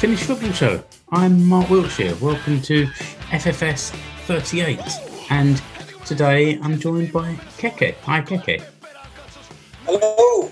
[0.00, 0.82] Finnish Football Show.
[1.10, 2.14] I'm Mark Wiltshire.
[2.22, 3.90] Welcome to FFS
[4.24, 4.80] 38.
[5.28, 5.60] And
[6.06, 7.96] today I'm joined by Keke.
[7.96, 8.64] Hi, Keke.
[9.84, 10.50] Hello.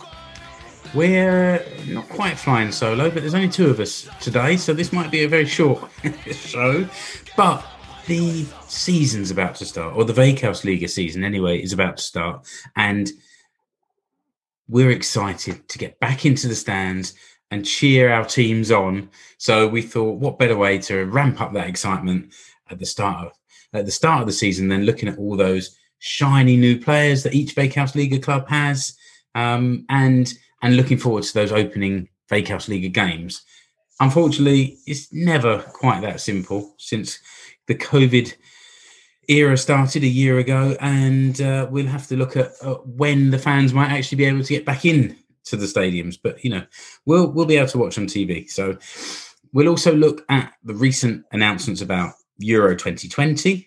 [0.93, 5.11] We're not quite flying solo, but there's only two of us today, so this might
[5.11, 5.83] be a very short
[6.31, 6.87] show.
[7.35, 7.65] But
[8.07, 12.47] the season's about to start, or the Veikkausliiga season anyway, is about to start.
[12.77, 13.11] And
[14.69, 17.15] we're excited to get back into the stands
[17.51, 19.09] and cheer our teams on.
[19.39, 22.33] So we thought, what better way to ramp up that excitement
[22.71, 23.33] at the start of
[23.75, 27.35] at the start of the season than looking at all those shiny new players that
[27.35, 28.97] each Veikkausliiga club has,
[29.35, 33.43] um, and and looking forward to those opening Veikkausliiga games.
[34.01, 37.19] Unfortunately, it's never quite that simple since
[37.67, 38.35] the COVID
[39.29, 43.39] era started a year ago, and uh, we'll have to look at uh, when the
[43.39, 45.17] fans might actually be able to get back in
[45.51, 46.19] to the stadiums.
[46.23, 46.67] But you know,
[47.05, 48.49] we'll we'll be able to watch on TV.
[48.51, 48.79] So
[49.53, 53.67] we'll also look at the recent announcements about Euro 2020.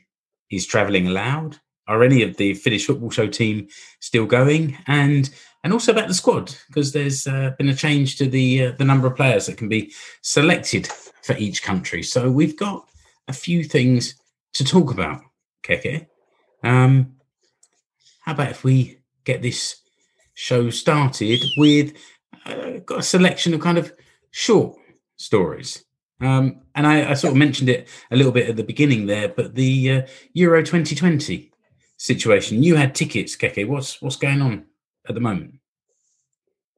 [0.52, 1.58] Is travelling allowed?
[1.88, 3.68] Are any of the Finnish football show team
[4.00, 4.78] still going?
[4.88, 5.30] And
[5.64, 8.86] and also about the squad because there's uh, been a change to the uh, the
[8.86, 10.88] number of players that can be selected
[11.24, 12.04] for each country.
[12.04, 12.88] So we've got
[13.28, 14.16] a few things
[14.54, 15.22] to talk about,
[15.64, 16.08] Keke.
[16.64, 17.16] Um,
[18.22, 19.81] how about if we get this
[20.42, 21.94] show started with
[22.48, 23.94] uh, got a selection of kind of
[24.32, 24.76] short
[25.16, 25.86] stories.
[26.20, 29.28] Um, and I, I, sort of mentioned it a little bit at the beginning there,
[29.28, 30.02] but the uh,
[30.34, 31.52] Euro 2020
[31.98, 32.64] situation.
[32.64, 33.68] You had tickets, Keke.
[33.68, 34.66] What's what's going on
[35.08, 35.60] at the moment?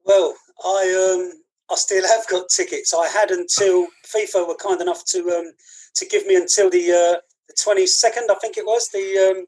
[0.04, 0.80] Well, I
[1.12, 2.92] um, I still have got tickets.
[2.92, 5.52] I had until FIFA were kind enough to um,
[5.96, 9.46] to give me until the uh, the twenty second, I think it was the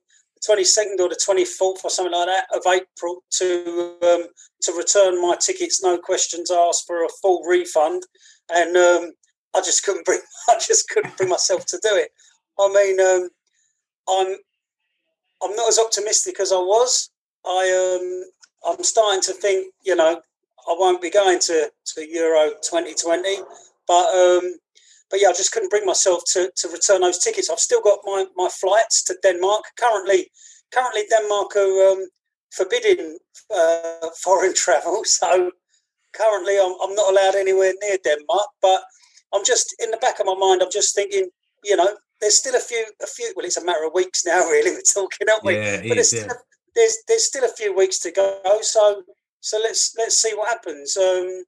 [0.48, 4.28] um, twenty second or the twenty fourth or something like that of April to um,
[4.62, 8.02] to return my tickets, no questions asked, for a full refund,
[8.50, 9.12] and um,
[9.54, 12.10] I just couldn't bring I just couldn't bring myself to do it.
[12.58, 13.28] I mean, um,
[14.08, 14.36] I'm
[15.42, 17.10] I'm not as optimistic as I was.
[17.44, 18.24] I um,
[18.66, 20.20] I'm starting to think, you know,
[20.68, 23.38] I won't be going to, to Euro 2020,
[23.86, 24.56] but um,
[25.10, 27.50] but yeah, I just couldn't bring myself to, to return those tickets.
[27.50, 29.64] I've still got my, my flights to Denmark.
[29.78, 30.30] Currently,
[30.72, 32.08] currently Denmark are um,
[32.52, 33.18] forbidding
[33.54, 35.52] uh, foreign travel, so
[36.12, 38.48] currently I'm, I'm not allowed anywhere near Denmark.
[38.60, 38.82] But
[39.34, 40.62] I'm just in the back of my mind.
[40.62, 41.28] I'm just thinking,
[41.64, 41.88] you know,
[42.20, 43.32] there's still a few, a few.
[43.36, 44.70] Well, it's a matter of weeks now, really.
[44.70, 45.54] We're talking, aren't we?
[45.54, 46.32] Yeah, but there's, is, still yeah.
[46.32, 46.36] a,
[46.74, 48.40] there's there's still a few weeks to go.
[48.62, 49.02] So
[49.40, 50.96] so let's let's see what happens.
[50.96, 51.44] Um,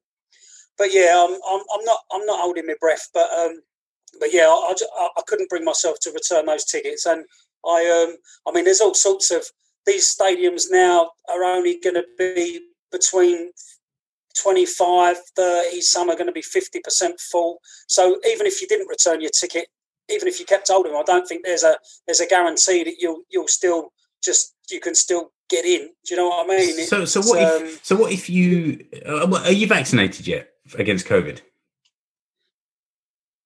[0.79, 3.09] but yeah, I'm, I'm I'm not I'm not holding my breath.
[3.13, 3.61] But um,
[4.21, 7.25] but yeah, I, I, I couldn't bring myself to return those tickets, and
[7.67, 8.17] I um
[8.47, 9.45] I mean, there's all sorts of
[9.87, 12.61] these stadiums now are only going to be
[12.93, 13.51] between
[14.43, 17.59] 25 30 some are going to be 50% full.
[17.89, 19.67] So even if you didn't return your ticket
[20.09, 23.23] even if you kept holding, i don't think there's a there's a guarantee that you'll
[23.29, 25.89] you'll still just you can still get in.
[26.05, 26.87] Do you know what i mean?
[26.87, 30.51] So so what It's, if um, so what if you uh, are you vaccinated yet
[30.77, 31.41] against COVID?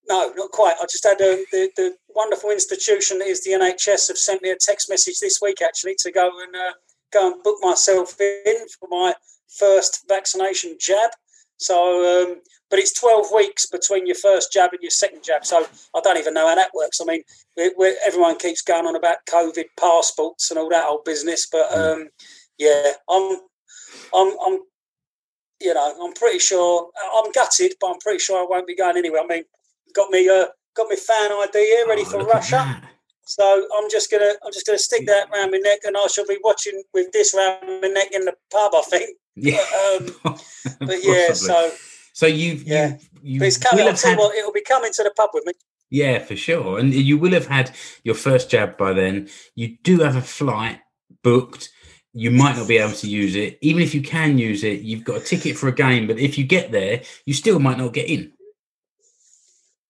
[0.09, 0.77] No, not quite.
[0.81, 4.51] I just had um, the the wonderful institution that is the NHS have sent me
[4.51, 6.73] a text message this week actually to go and uh,
[7.13, 9.15] go and book myself in for my
[9.49, 11.11] first vaccination jab.
[11.59, 15.47] So, um, but it's twelve weeks between your first jab and your second jab.
[15.47, 17.01] So I don't even know how that works.
[17.01, 17.23] I mean,
[17.57, 21.71] we we everyone keeps going on about COVID passports and all that old business, but
[21.71, 21.93] Mm.
[21.93, 22.09] um,
[22.59, 23.39] yeah, I'm
[24.13, 24.59] I'm I'm
[25.63, 28.97] you know I'm pretty sure I'm gutted, but I'm pretty sure I won't be going
[28.97, 29.23] anywhere.
[29.23, 29.45] I mean,
[29.95, 32.83] got me uh, got me fan ID here ready Oh, for Russia.
[33.25, 36.27] So I'm just gonna I'm just gonna stick that round my neck, and I shall
[36.27, 38.73] be watching with this round my neck in the pub.
[38.75, 39.17] I think.
[39.35, 39.65] Yeah.
[39.97, 40.15] Um,
[40.81, 41.71] But yeah, so
[42.13, 42.99] so you've yeah.
[43.23, 43.87] you, you it's coming.
[43.87, 45.53] have had- what, it'll be coming to the pub with me.
[45.89, 46.79] Yeah, for sure.
[46.79, 47.71] And you will have had
[48.05, 49.29] your first jab by then.
[49.55, 50.81] You do have a flight
[51.23, 51.71] booked.
[52.15, 53.59] You might not be able to use it.
[53.63, 56.07] Even if you can use it, you've got a ticket for a game.
[56.07, 58.33] But if you get there, you still might not get in.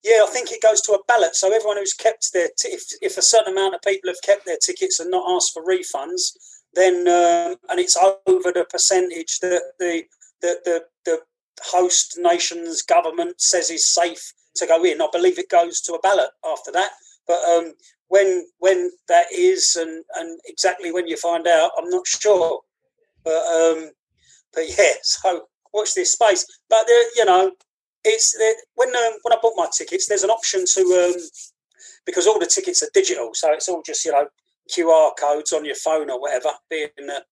[0.03, 1.35] Yeah, I think it goes to a ballot.
[1.35, 4.45] So everyone who's kept their t- if if a certain amount of people have kept
[4.45, 6.31] their tickets and not asked for refunds,
[6.73, 10.03] then um, and it's over the percentage that the
[10.41, 11.19] the the, the
[11.61, 15.01] host nation's government says is safe to go in.
[15.01, 16.91] I believe it goes to a ballot after that.
[17.25, 17.73] But um,
[18.13, 22.59] when when that is and and exactly when you find out, I'm not sure.
[23.23, 23.89] But um,
[24.53, 26.45] but yeah, so watch this space.
[26.69, 27.51] But there, you know,
[28.03, 31.21] it's there, when um, when I bought my tickets, there's an option to um,
[32.05, 34.27] because all the tickets are digital, so it's all just you know
[34.71, 37.23] QR codes on your phone or whatever, being the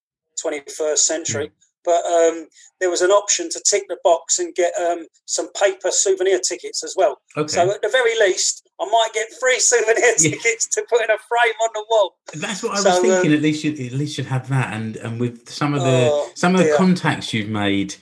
[0.44, 1.48] 21st century.
[1.48, 1.52] Mm.
[1.84, 2.48] But um,
[2.80, 6.84] there was an option to tick the box and get um, some paper souvenir tickets
[6.84, 7.22] as well.
[7.38, 7.48] Okay.
[7.48, 10.82] So at the very least, I might get free souvenir tickets yeah.
[10.82, 12.16] to put in a frame on the wall.
[12.34, 13.32] That's what I so, was thinking.
[13.32, 16.10] Um, at least you at least should have that, and and with some of the
[16.12, 17.96] oh, some of the contacts you've made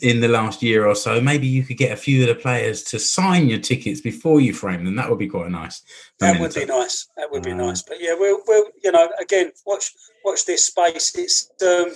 [0.00, 2.82] in the last year or so, maybe you could get a few of the players
[2.82, 4.96] to sign your tickets before you frame them.
[4.96, 5.82] That would be quite nice.
[6.18, 7.08] That would be nice.
[7.16, 7.82] That would be uh, nice.
[7.82, 9.92] But yeah, we'll, we'll, you know, again, watch
[10.24, 11.14] watch this space.
[11.14, 11.92] It's um,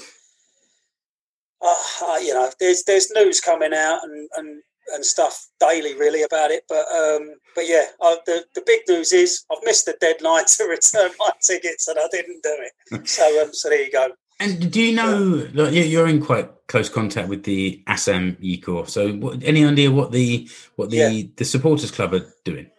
[1.62, 4.62] uh, you know, there's there's news coming out and and
[4.94, 6.64] and stuff daily really about it.
[6.68, 10.64] But um, but yeah, uh, the the big news is I've missed the deadline to
[10.64, 13.06] return my tickets and I didn't do it.
[13.08, 14.08] So um, so there you go.
[14.38, 15.82] And do you know yeah.
[15.82, 18.86] you're in quite close contact with the Assam Corps?
[18.86, 21.22] So, what, any idea what the what the yeah.
[21.36, 22.70] the supporters club are doing?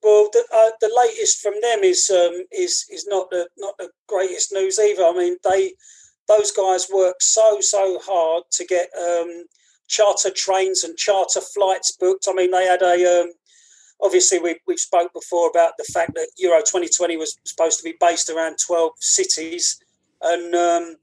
[0.00, 3.90] Well, the, uh, the latest from them is um, is is not the not the
[4.06, 5.04] greatest news either.
[5.04, 5.72] I mean, they
[6.28, 9.44] those guys work so so hard to get um,
[9.88, 12.26] charter trains and charter flights booked.
[12.28, 13.32] I mean, they had a um,
[14.02, 17.96] obviously we we've spoke before about the fact that Euro 2020 was supposed to be
[18.00, 19.78] based around 12 cities
[20.22, 20.96] and um,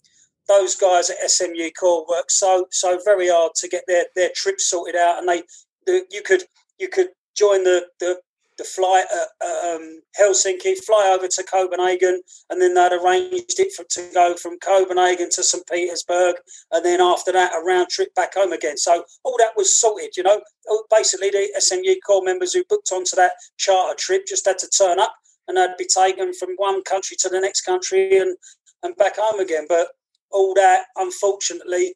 [0.48, 4.68] those guys at SMU Core work so so very hard to get their their trips
[4.70, 5.44] sorted out, and they
[5.86, 6.44] the, you could
[6.80, 8.20] you could join the the
[8.58, 13.84] the flight at um, Helsinki, fly over to Copenhagen, and then they'd arranged it for,
[13.84, 15.66] to go from Copenhagen to St.
[15.68, 16.36] Petersburg,
[16.72, 18.78] and then after that, a round trip back home again.
[18.78, 20.42] So all that was sorted, you know.
[20.90, 25.00] Basically, the SMU Corps members who booked onto that charter trip just had to turn
[25.00, 25.14] up,
[25.48, 28.38] and they'd be taken from one country to the next country and
[28.84, 29.66] and back home again.
[29.68, 29.90] But
[30.32, 31.96] all that, unfortunately,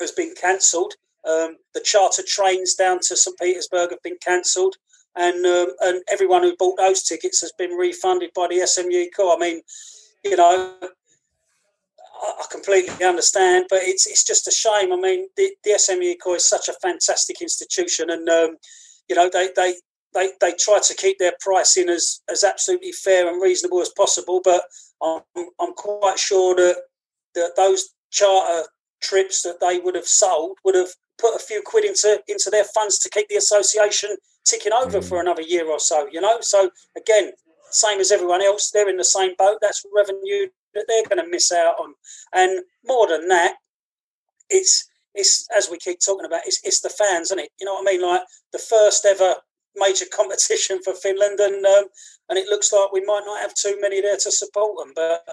[0.00, 0.94] has been cancelled.
[1.28, 3.36] Um, the charter trains down to St.
[3.38, 4.76] Petersburg have been cancelled,
[5.16, 9.36] and um, and everyone who bought those tickets has been refunded by the SMU Corps.
[9.36, 9.62] I mean,
[10.22, 10.74] you know,
[12.22, 14.92] I completely understand, but it's it's just a shame.
[14.92, 18.56] I mean, the, the SMU Corps is such a fantastic institution, and um,
[19.08, 19.74] you know they they
[20.14, 24.40] they they try to keep their pricing as as absolutely fair and reasonable as possible.
[24.44, 24.64] But
[25.02, 25.22] I'm
[25.60, 26.76] I'm quite sure that
[27.34, 28.68] that those charter
[29.00, 32.64] trips that they would have sold would have put a few quid into into their
[32.64, 35.08] funds to keep the association ticking over mm.
[35.08, 36.08] for another year or so.
[36.10, 37.32] You know, so again,
[37.70, 39.58] same as everyone else, they're in the same boat.
[39.60, 41.94] That's revenue that they're going to miss out on,
[42.32, 43.54] and more than that,
[44.48, 47.50] it's it's as we keep talking about, it's, it's the fans, isn't it?
[47.58, 48.02] You know what I mean?
[48.02, 48.22] Like
[48.52, 49.34] the first ever
[49.74, 51.84] major competition for Finland, and um,
[52.28, 54.92] and it looks like we might not have too many there to support them.
[54.94, 55.24] But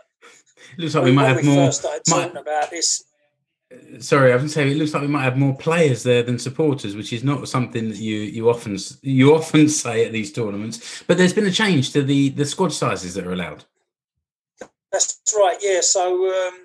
[0.74, 1.68] it looks like we might have we more.
[1.68, 3.04] First started might, talking about this.
[4.00, 6.24] Sorry, I was going to say it looks like we might have more players there
[6.24, 10.31] than supporters, which is not something that you you often you often say at these
[10.31, 11.04] tournaments.
[11.08, 13.66] But there's been a change to the the squad sizes that are allowed.
[14.92, 15.58] That's right.
[15.62, 15.81] Yeah.
[15.81, 16.28] So.
[16.30, 16.60] Um,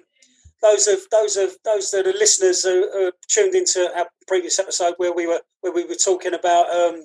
[0.60, 4.94] those of those of those that are listeners who are tuned into our previous episode
[4.96, 7.04] where we were where we were talking about um,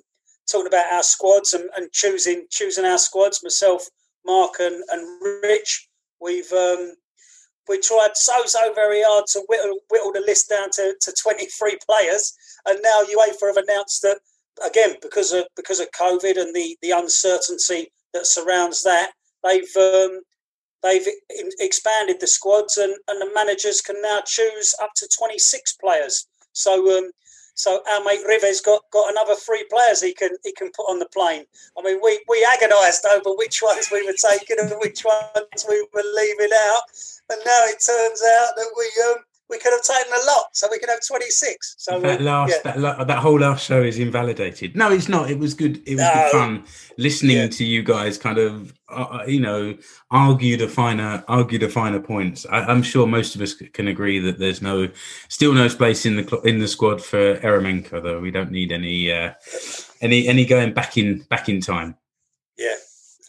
[0.49, 3.43] talking about our squads and, and choosing choosing our squads.
[3.43, 3.87] Myself,
[4.25, 5.87] Mark, and, and Rich.
[6.19, 6.95] We've um,
[7.67, 11.77] we tried so so very hard to whittle, whittle the list down to, to 23
[11.89, 12.33] players,
[12.65, 14.19] and now UEFA have announced that
[14.65, 19.11] again because of because of COVID and the the uncertainty that surrounds that
[19.43, 20.21] they've um,
[20.81, 21.07] they've
[21.59, 26.27] expanded the squads and, and the managers can now choose up to 26 players.
[26.51, 27.11] So um,
[27.55, 30.99] so our mate Rives got, got another three players he can he can put on
[30.99, 31.45] the plane.
[31.77, 35.85] I mean, we, we agonised over which ones we were taking and which ones we
[35.93, 36.81] were leaving out,
[37.29, 40.67] and now it turns out that we um, we could have taken a lot, so
[40.71, 41.75] we could have twenty six.
[41.77, 42.71] So that um, last yeah.
[42.73, 44.75] that, that whole last show is invalidated.
[44.75, 45.29] No, it's not.
[45.29, 45.77] It was good.
[45.87, 46.13] It was no.
[46.13, 46.63] good fun
[46.97, 47.47] listening yeah.
[47.47, 49.75] to you guys kind of uh, uh, you know
[50.11, 52.45] argue the finer argue the finer points.
[52.49, 54.89] I, am sure most of us can agree that there's no
[55.29, 58.01] still no space in the in the squad for Eremenko.
[58.01, 59.33] Though we don't need any uh,
[60.01, 61.95] any any going back in back in time.
[62.57, 62.75] Yeah,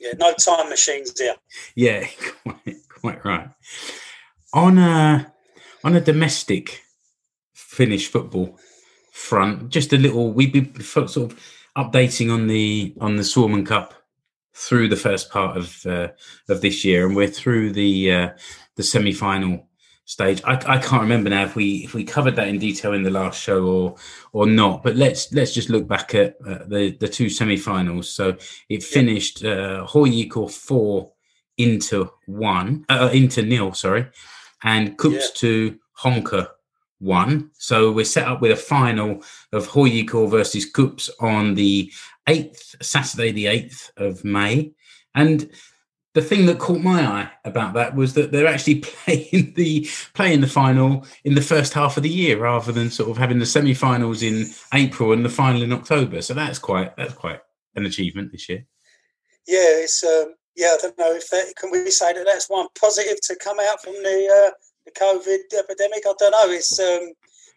[0.00, 1.36] yeah, no time machines here.
[1.74, 2.06] Yeah,
[2.42, 3.48] quite, quite right.
[4.52, 5.24] On uh
[5.84, 6.82] on a domestic
[7.52, 8.58] Finnish football
[9.12, 10.32] front, just a little.
[10.32, 11.40] We've been sort of
[11.76, 13.94] updating on the on the Suomen Cup
[14.54, 16.08] through the first part of uh,
[16.48, 18.28] of this year, and we're through the uh,
[18.74, 19.68] the semi final
[20.06, 20.42] stage.
[20.44, 23.10] I, I can't remember now if we if we covered that in detail in the
[23.10, 23.96] last show or
[24.32, 24.82] or not.
[24.82, 28.10] But let's let's just look back at uh, the the two semi finals.
[28.10, 28.36] So
[28.68, 31.12] it finished uh, HJK four
[31.56, 33.74] into one uh, into nil.
[33.74, 34.06] Sorry
[34.64, 35.28] and KuPS yeah.
[35.34, 36.48] to Honka
[36.98, 37.50] one.
[37.58, 41.92] So we're set up with a final of HJK versus KuPS on the
[42.28, 44.72] 8th, Saturday, the 8th of May.
[45.14, 45.50] And
[46.14, 50.40] the thing that caught my eye about that was that they're actually playing the playing
[50.40, 53.46] the final in the first half of the year rather than sort of having the
[53.46, 56.22] semi-finals in April and the final in October.
[56.22, 57.40] So that's quite that's quite
[57.74, 58.64] an achievement this year.
[59.46, 60.74] Yeah, it's um, yeah.
[60.74, 63.82] I don't know if that, can we say that that's one positive to come out
[63.82, 64.50] from the uh,
[64.84, 66.04] the COVID epidemic.
[66.06, 66.52] I don't know.
[66.52, 67.12] It's um,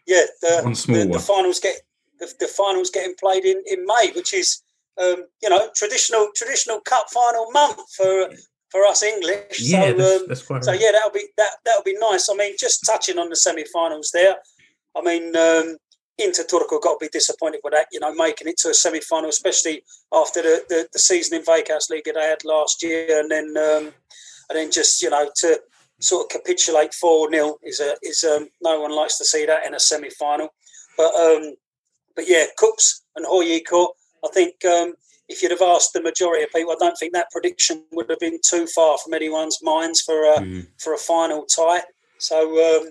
[0.06, 0.24] yeah.
[0.40, 1.80] The, the, the finals get
[2.18, 4.62] the, the finals getting played in, in May, which is
[5.00, 8.30] um, you know traditional traditional cup final month for
[8.70, 9.60] for us English.
[9.60, 10.80] Yeah, so, that's, um, that's quite so right.
[10.80, 12.28] yeah, that'll be that that'll be nice.
[12.28, 14.36] I mean, just touching on the semi-finals there.
[14.96, 15.76] I mean, um,
[16.18, 17.86] Inter Turku got to be disappointed with that.
[17.92, 19.82] You know, making it to a semi-final, especially
[20.12, 23.92] after the, the, the season in Veikkausliiga they had last year, and then um,
[24.50, 25.60] and then just you know to
[26.00, 29.66] sort of capitulate four 0 is a is um, no one likes to see that
[29.66, 30.48] in a semi-final.
[30.96, 31.54] But um,
[32.16, 33.86] but yeah, KuPS and HJK.
[34.24, 34.94] I think um,
[35.28, 38.18] if you'd have asked the majority of people, I don't think that prediction would have
[38.18, 40.66] been too far from anyone's minds for a Mm.
[40.82, 41.82] for a final tie.
[42.18, 42.90] So um,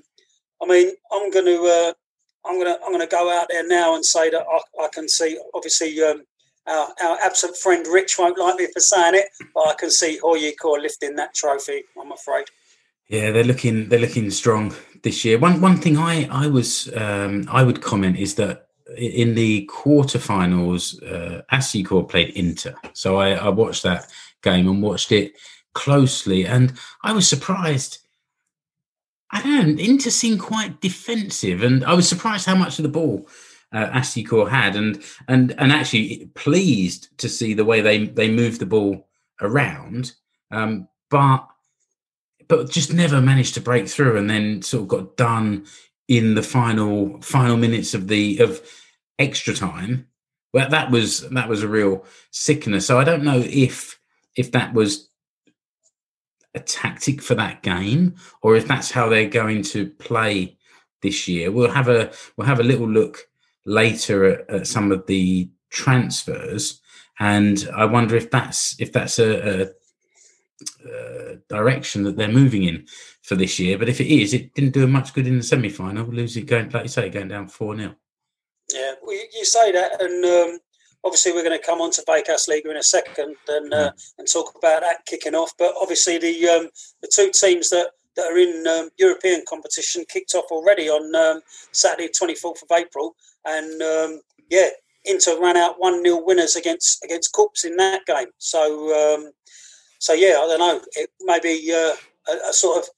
[0.62, 1.93] I mean, I'm going to uh,
[2.48, 5.39] I'm to I'm to go out there now and say that I, I can see
[5.54, 6.01] obviously.
[6.01, 6.24] Um,
[6.68, 10.20] our, our absent friend Rich won't like me for saying it, but I can see
[10.22, 11.84] HJK lifting that trophy.
[11.98, 12.48] I'm afraid.
[13.08, 15.39] Yeah, they're looking they're looking strong this year.
[15.39, 21.01] One one thing I I was um, I would comment is that in the quarterfinals,
[21.04, 24.08] uh, SJK played Inter, so I, I watched that
[24.42, 25.34] game and watched it
[25.74, 26.74] closely, and
[27.04, 28.00] I was surprised.
[29.31, 32.89] I don't know, Inter seemed quite defensive, and I was surprised how much of the
[32.89, 33.27] ball
[33.74, 38.60] uh, SJK had, and and and actually pleased to see the way they they moved
[38.60, 39.07] the ball
[39.41, 40.13] around,
[40.51, 41.48] um, but
[42.48, 45.65] but just never managed to break through and then sort of got done
[46.07, 48.62] in the final final minutes of the of
[49.19, 50.07] extra time.
[50.53, 52.86] Well that was that was a real sickness.
[52.86, 54.00] So i don't know if
[54.36, 55.10] if that was
[56.57, 60.57] a tactic for that game or if that's how they're going to play
[61.01, 63.27] this year we'll have a we'll have a little look
[63.65, 66.81] later at, at some of the transfers
[67.19, 69.67] and i wonder if that's if that's a, a
[70.85, 72.85] uh, direction that they're moving in
[73.21, 73.77] for this year.
[73.77, 76.05] But if it is, it didn't do much good in the semi final.
[76.07, 77.93] Losing, going like you say, going down four 0
[78.73, 80.59] Yeah, well, you, you say that, and um,
[81.04, 84.54] obviously we're going to come on to Liga in a second and uh, and talk
[84.58, 85.54] about that kicking off.
[85.58, 86.70] But obviously the um,
[87.01, 91.42] the two teams that, that are in um, European competition kicked off already on um,
[91.72, 94.70] Saturday, twenty fourth of April, and um, yeah,
[95.06, 98.27] Inter ran out one 0 winners against against KuPS in that game.
[98.38, 99.32] So um,
[100.00, 101.96] so yeah, I don't know, it may be uh,
[102.32, 102.89] a, a sort of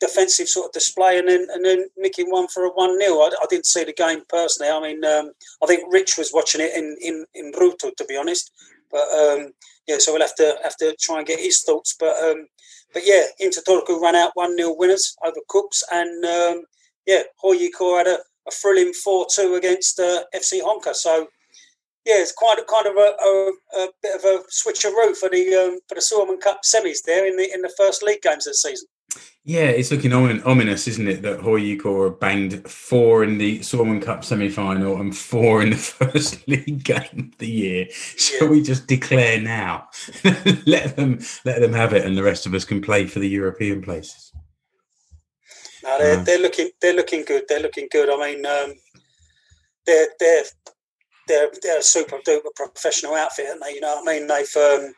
[0.00, 3.30] defensive sort of display, and then and then nicking one for a one 0 I,
[3.40, 4.70] I didn't see the game personally.
[4.70, 8.16] I mean, um, I think Rich was watching it in in in Ruto, to be
[8.16, 8.50] honest.
[8.90, 9.52] But um,
[9.86, 11.96] yeah, so we'll have to have to try and get his thoughts.
[11.98, 12.46] But um,
[12.92, 16.64] but yeah, Inter Turku ran out one 0 winners over KuPS, and um,
[17.06, 20.94] yeah, Hoyiko had a, a thrilling four two against uh, FC Honka.
[20.94, 21.28] So.
[22.04, 23.52] Yeah, it's quite a kind of a, a,
[23.84, 27.36] a bit of a switcheroo for the um, for the Suomen Cup semis there in
[27.36, 28.88] the in the first league games this season.
[29.44, 31.22] Yeah, it's looking omin- ominous, isn't it?
[31.22, 36.46] That HJK banged four in the Suomen Cup semi final and four in the first
[36.46, 37.86] league game of the year.
[37.90, 39.88] Shall we just declare now?
[40.66, 43.28] let them let them have it, and the rest of us can play for the
[43.28, 44.32] European places.
[45.82, 46.24] No, they're, Mm.
[46.24, 47.42] they're looking they're looking good.
[47.48, 48.08] They're looking good.
[48.10, 48.74] I mean, um,
[49.86, 50.44] they're they're
[51.26, 53.74] they're they're a super duper professional outfit, aren't they?
[53.74, 54.28] You know what I mean?
[54.28, 54.94] They've um,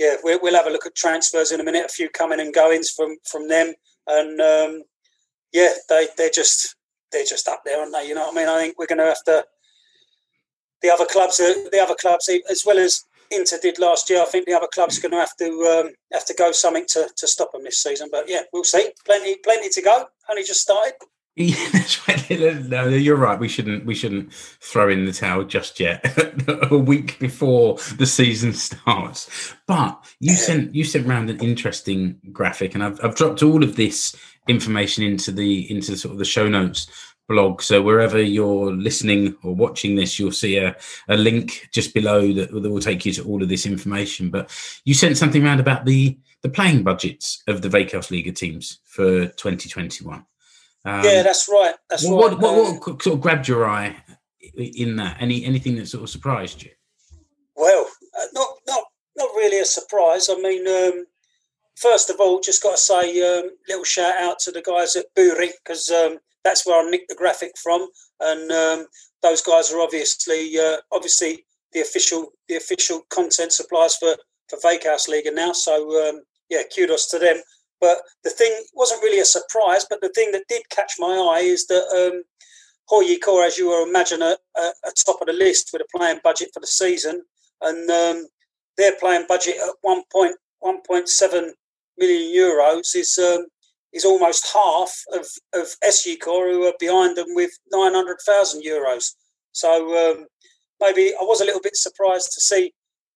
[0.00, 0.16] yeah.
[0.24, 1.84] We'll, have a look at transfers in a minute.
[1.84, 3.74] A few coming and goings from from them,
[4.06, 4.82] and um,
[5.52, 6.74] yeah, they they're just
[7.12, 8.08] they're just up there, aren't they?
[8.08, 8.48] You know what I mean?
[8.48, 9.44] I think we're going to have to.
[10.82, 14.46] The other clubs, the other clubs, as well as Inter did last year, I think
[14.46, 17.26] the other clubs are going to have to um, have to go something to, to
[17.26, 18.08] stop them this season.
[18.10, 18.90] But yeah, we'll see.
[19.04, 20.06] Plenty, plenty to go.
[20.30, 20.94] Only just started.
[21.48, 22.30] Yeah, that's right.
[22.68, 23.40] No, you're right.
[23.40, 23.86] We shouldn't.
[23.86, 26.04] We shouldn't throw in the towel just yet.
[26.70, 29.54] a week before the season starts.
[29.66, 33.76] But you sent you sent round an interesting graphic, and I've I've dropped all of
[33.76, 34.14] this
[34.48, 36.88] information into the into sort of the show notes
[37.26, 37.62] blog.
[37.62, 40.76] So wherever you're listening or watching this, you'll see a,
[41.08, 44.28] a link just below that, that will take you to all of this information.
[44.28, 44.54] But
[44.84, 50.26] you sent something around about the the playing budgets of the Veikkausliiga teams for 2021.
[50.84, 51.74] Um, yeah, that's right.
[51.88, 52.38] That's well, right.
[52.38, 53.96] what, what, Um, what sort of grabbed your eye
[54.56, 55.16] in that?
[55.20, 56.70] Any anything that sort of surprised you?
[57.54, 57.86] Well,
[58.18, 58.84] uh, not not
[59.16, 60.28] not really a surprise.
[60.30, 61.04] I mean, um,
[61.76, 65.14] first of all, just got to say, um, little shout out to the guys at
[65.14, 67.86] Buri because um, that's where I nicked the graphic from,
[68.20, 68.86] and um,
[69.22, 74.16] those guys are obviously uh, obviously the official the official content suppliers for
[74.48, 75.52] for Veikkausliiga now.
[75.52, 77.36] So um, yeah, kudos to them.
[77.80, 79.86] But the thing wasn't really a surprise.
[79.88, 82.22] But the thing that did catch my eye is that um,
[82.90, 86.50] HJK, as you will imagine, are, are, top of the list with a playing budget
[86.52, 87.22] for the season,
[87.62, 88.26] and um,
[88.76, 91.50] their playing budget at 1.1.7
[91.98, 93.46] million euros is um,
[93.92, 99.14] is almost half of of SJK, who are behind them with 900,000 euros.
[99.52, 100.26] So um,
[100.80, 102.72] maybe I was a little bit surprised to see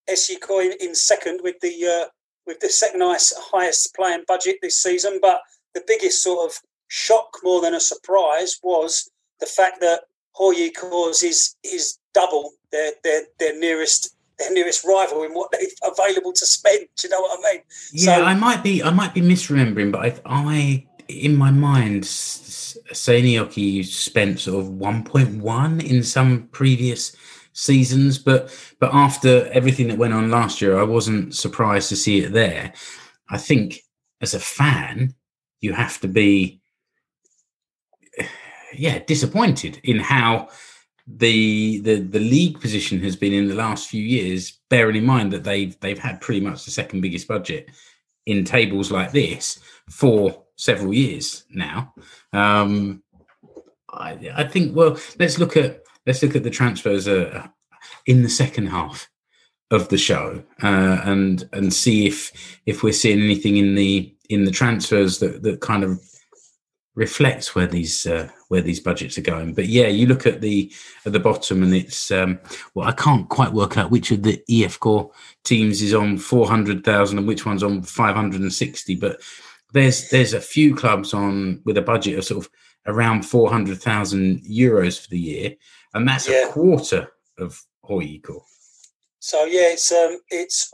[0.09, 2.09] SJK in, in second with the uh,
[2.47, 5.19] with the second highest, highest playing budget this season.
[5.21, 5.41] But
[5.75, 6.59] the biggest sort of
[6.89, 9.11] shock, more than a surprise, was
[9.41, 10.03] the fact that
[10.37, 16.33] HJK is is double their their their nearest their nearest rival in what they've available
[16.33, 16.87] to spend.
[16.97, 17.63] Do you know what I mean?
[17.93, 22.05] Yeah, so, I might be I might be misremembering, but I, I in my mind,
[22.05, 27.15] Seinäjoki spent sort of 1.1 in some previous
[27.55, 32.19] seasons, but but after everything that went on last year, I wasn't surprised to see
[32.21, 32.75] it there.
[33.31, 33.81] I think
[34.21, 35.15] as a fan,
[35.61, 36.61] you have to be
[38.75, 40.49] yeah disappointed in how
[41.07, 45.33] the the the league position has been in the last few years bearing in mind
[45.33, 47.71] that they've they've had pretty much the second biggest budget
[48.27, 51.93] in tables like this for several years now
[52.33, 53.03] um
[53.93, 57.47] i i think well let's look at let's look at the transfers uh,
[58.07, 59.09] in the second half
[59.71, 64.45] of the show uh, and and see if if we're seeing anything in the in
[64.45, 66.01] the transfers that that kind of
[66.95, 69.55] reflects where these uh, where these budgets are going.
[69.55, 70.73] But yeah, you look at the
[71.05, 72.39] at the bottom, and it's um,
[72.75, 75.11] well, I can't quite work out which of the EF Core
[75.45, 78.95] teams is on four hundred thousand and which one's on five hundred and sixty.
[78.95, 79.21] But
[79.73, 82.51] there's there's a few clubs on with a budget of sort of
[82.87, 85.55] around four hundred thousand euros for the year,
[85.95, 86.49] and that's yeah.
[86.49, 88.41] a quarter of HJK.
[89.21, 90.69] So yeah, it's um, it's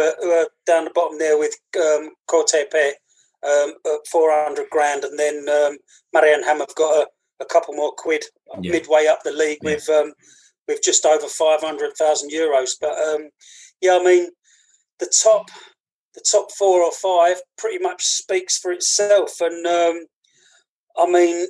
[0.00, 2.92] are, who are down the bottom there with um, KTP
[3.44, 5.76] um, at 400 grand, and then um,
[6.14, 7.06] Mariehamn have got a,
[7.42, 8.24] a, couple more quid
[8.60, 8.70] yeah.
[8.70, 9.72] midway up the league yeah.
[9.72, 10.12] with um,
[10.68, 12.70] with just over 500,000 euros.
[12.80, 13.30] But um,
[13.80, 14.28] yeah, I mean,
[15.00, 15.50] the top
[16.14, 20.04] the top four or five pretty much speaks for itself, and um,
[20.96, 21.48] I mean,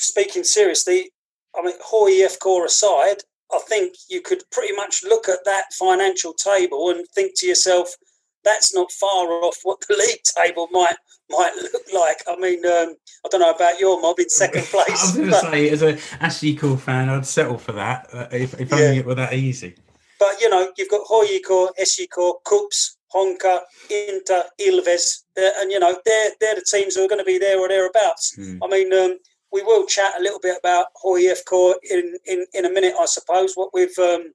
[0.00, 1.10] speaking seriously,
[1.56, 6.90] I mean, HJK aside, I think you could pretty much look at that financial table
[6.90, 7.94] and think to yourself,
[8.44, 10.96] that's not far off what the league table might
[11.28, 12.22] might look like.
[12.26, 14.88] I mean, um, I don't know about your mob in second place.
[14.88, 18.58] I was going to say, as a HJK fan, I'd settle for that uh, if,
[18.60, 18.76] if yeah.
[18.76, 19.76] only it were that easy.
[20.18, 23.60] But you know, you've got HJK, SJK, KuPS, Honka,
[23.90, 27.38] Inter, Ilves, uh, and you know they're they're the teams who are going to be
[27.38, 28.34] there or thereabouts.
[28.34, 28.62] Hmm.
[28.62, 29.18] I mean, um,
[29.52, 33.54] we will chat a little bit about HJK in, in in a minute, I suppose.
[33.54, 34.32] What with um,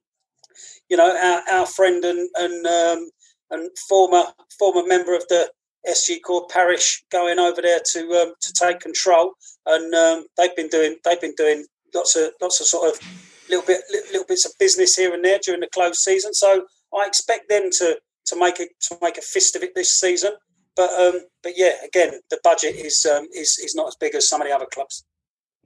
[0.88, 3.10] you know our, our friend and and um,
[3.50, 4.24] and former
[4.58, 5.50] former member of the
[5.88, 9.32] SJK parish going over there to um, to take control,
[9.66, 13.00] and um, they've been doing they've been doing lots of lots of sort of
[13.48, 16.34] little bit little bits of business here and there during the close season.
[16.34, 19.92] So I expect them to to make a to make a fist of it this
[19.92, 20.32] season.
[20.76, 24.28] But um, but yeah, again, the budget is um, is is not as big as
[24.28, 25.04] some of the other clubs.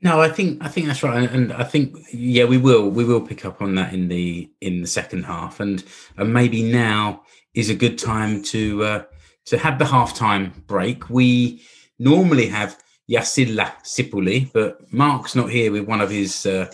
[0.02, 3.20] No, I think I think that's right, and I think yeah, we will we will
[3.20, 5.84] pick up on that in the in the second half, and
[6.16, 7.22] and maybe now
[7.54, 9.02] is a good time to uh,
[9.46, 11.10] to have the halftime break.
[11.10, 11.62] We
[11.98, 12.76] normally have
[13.08, 16.66] Ja sillä sipuli, but Mark's not here with one of his uh,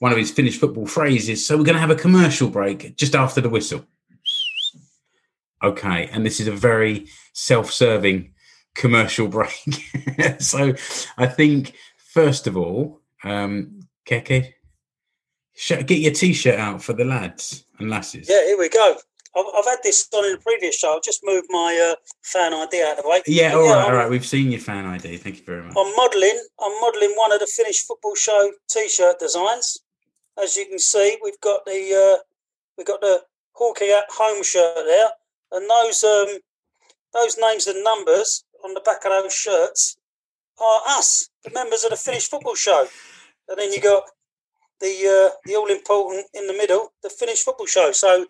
[0.00, 3.14] one of his Finnish football phrases, so we're going to have a commercial break just
[3.14, 3.86] after the whistle.
[5.64, 8.32] Okay, and this is a very self-serving
[8.74, 9.64] commercial break.
[10.38, 10.74] so
[11.16, 14.52] I think first of all, um, Keke,
[15.68, 18.28] get your t-shirt out for the lads and lasses.
[18.28, 18.96] Yeah, here we go.
[19.36, 20.92] I've, I've had this on in the previous show.
[20.92, 23.22] I'll just move my uh, fan ID out of the way.
[23.26, 24.10] Yeah, all yeah, right, all right.
[24.10, 25.16] We've seen your fan ID.
[25.16, 25.74] Thank you very much.
[25.76, 26.40] I'm modelling.
[26.62, 29.78] I'm modelling one of the Finnish football show T-shirt designs.
[30.40, 32.22] As you can see, we've got the uh,
[32.76, 33.22] we've got the
[33.52, 35.08] Hawkeye at home shirt there,
[35.54, 36.38] and those um,
[37.12, 39.96] those names and numbers on the back of those shirts
[40.60, 42.86] are us, the members of the Finnish football show.
[43.48, 44.04] And then you got
[44.80, 47.92] the uh, the all important in the middle, the Finnish football show.
[47.92, 48.26] So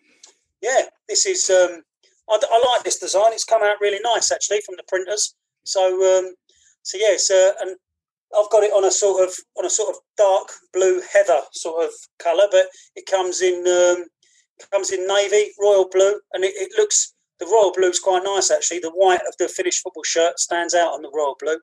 [0.60, 1.50] yeah, this is.
[1.50, 1.82] Um,
[2.28, 3.32] I, I, like this design.
[3.32, 5.34] It's come out really nice actually from the printers.
[5.64, 6.34] So um,
[6.82, 7.76] so yeah, uh, and
[8.36, 11.84] I've got it on a sort of on a sort of dark blue heather sort
[11.84, 14.06] of colour, but it comes in um,
[14.70, 18.50] comes in navy, royal blue, and it, it looks the royal blue is quite nice
[18.50, 18.80] actually.
[18.80, 21.58] The white of the Finnish football shirt stands out on the royal blue,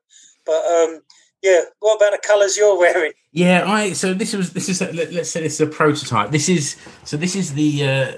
[0.46, 1.02] but um,
[1.42, 1.62] Yeah.
[1.80, 3.14] What about the colours you're wearing?
[3.32, 6.32] Yeah, I so this was this is a, let, us say this is a prototype.
[6.32, 8.12] This is so this is the uh,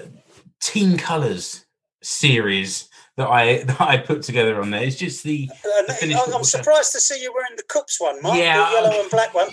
[0.62, 1.64] Team Colors
[2.02, 4.82] series that I that I put together on there.
[4.82, 5.48] It's just the.
[5.52, 6.64] Uh, the I'm finished football shirt.
[6.64, 8.38] surprised to see you wearing the KuPS one, Mark.
[8.38, 9.48] Yeah, the yellow and black one.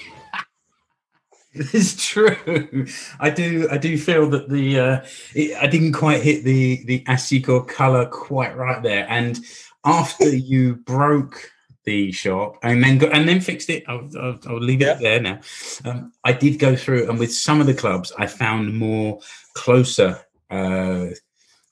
[1.73, 2.85] It's true.
[3.19, 3.67] I do.
[3.69, 8.05] I do feel that the uh, it, I didn't quite hit the the SJK color
[8.05, 9.05] quite right there.
[9.09, 9.37] And
[9.83, 11.51] after you broke
[11.83, 15.19] the shop and then go, and then fixed it, I'll, I'll, I'll leave it there
[15.19, 15.39] now.
[15.83, 19.19] Um, I did go through, and with some of the clubs, I found more
[19.55, 20.19] closer.
[20.49, 21.07] Uh,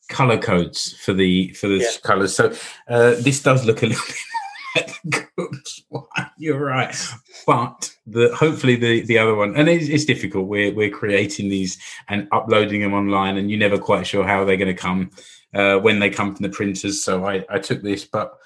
[0.10, 1.92] color codes for the for the Yeah.
[2.02, 2.52] colors so
[2.88, 4.16] uh this does look a little bit
[5.90, 6.04] one.
[6.38, 6.96] you're right
[7.48, 11.78] but the hopefully the the other one and it's, it's difficult we're we're creating these
[12.08, 15.10] and uploading them online and you're never quite sure how they're going to come
[15.56, 18.38] uh when they come from the printers so i i took this but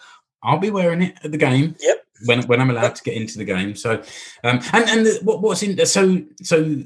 [0.44, 2.06] i'll be wearing it at the game Yep.
[2.26, 4.02] when when i'm allowed to get into the game so
[4.44, 6.78] um and and the, what, what's in so so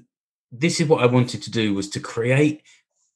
[0.52, 2.63] this is what i wanted to do was to create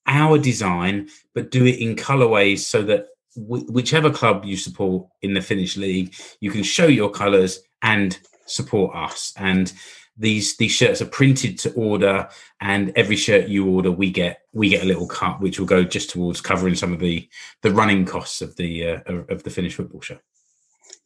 [0.08, 5.42] our design but do it in colorways so that whichever club you support in the
[5.42, 9.34] Finnish league, you can show your colours and support us.
[9.38, 9.72] And
[10.18, 14.70] these these shirts are printed to order, and every shirt you order, we get we
[14.70, 17.28] get a little cut, which will go just towards covering some of the
[17.62, 20.18] the running costs of the uh, of the Finnish football show.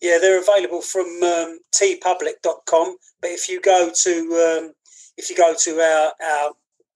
[0.02, 2.98] Yeah, they're available from um, teepublic.com.
[3.22, 4.74] But if you go to um,
[5.18, 6.52] if you go to our, our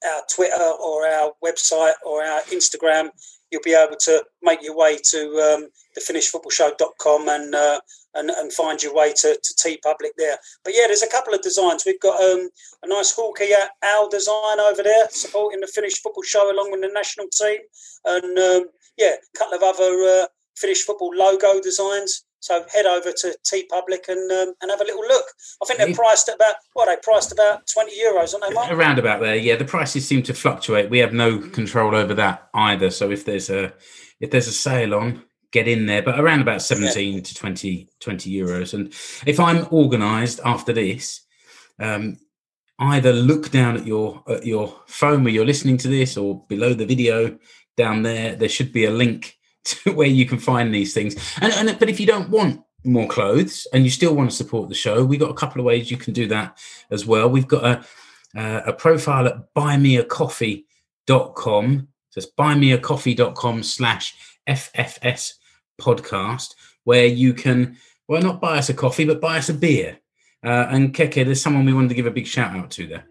[0.05, 3.09] our Twitter or our website or our Instagram,
[3.51, 7.79] you'll be able to make your way to um, the finnishfootballshow.com and uh,
[8.15, 10.37] and and find your way to, to TeePublic there.
[10.63, 11.83] But yeah, there's a couple of designs.
[11.85, 12.49] We've got um,
[12.83, 16.91] a nice Hawkeye owl design over there supporting the Finnish football show along with the
[16.93, 17.59] national team,
[18.05, 18.65] and um,
[18.97, 22.23] yeah, a couple of other uh, Finnish football logo designs.
[22.41, 25.25] So head over to TeePublic and um, and have a little look.
[25.61, 28.71] I think they're priced at about what they priced about twenty euros, aren't they, Mark?
[28.71, 29.55] Around about there, yeah.
[29.55, 30.89] The prices seem to fluctuate.
[30.89, 32.91] We have no control over that either.
[32.91, 33.73] So if there's a
[34.19, 36.01] if there's a sale on, get in there.
[36.01, 38.73] But around about 17 to 20, 20 euros.
[38.73, 38.93] And
[39.25, 41.25] if I'm organised after this,
[41.79, 42.17] um,
[42.79, 46.73] either look down at your at your phone where you're listening to this, or below
[46.73, 47.37] the video
[47.77, 49.35] down there, there should be a link
[49.69, 51.15] to where you can find these things.
[51.41, 54.69] And, and but if you don't want more clothes and you still want to support
[54.69, 56.57] the show, we've got a couple of ways you can do that
[56.89, 57.29] as well.
[57.29, 57.83] We've got a
[58.37, 61.87] uh, a profile at buymeacoffee.com.
[62.09, 64.13] So it's buymeacoffee.com slash
[64.47, 65.33] FFS
[65.79, 67.77] podcast, where you can,
[68.07, 69.99] well, not buy us a coffee, but buy us a beer.
[70.43, 73.05] Uh, and Keke, there's someone we wanted to give a big shout out to there.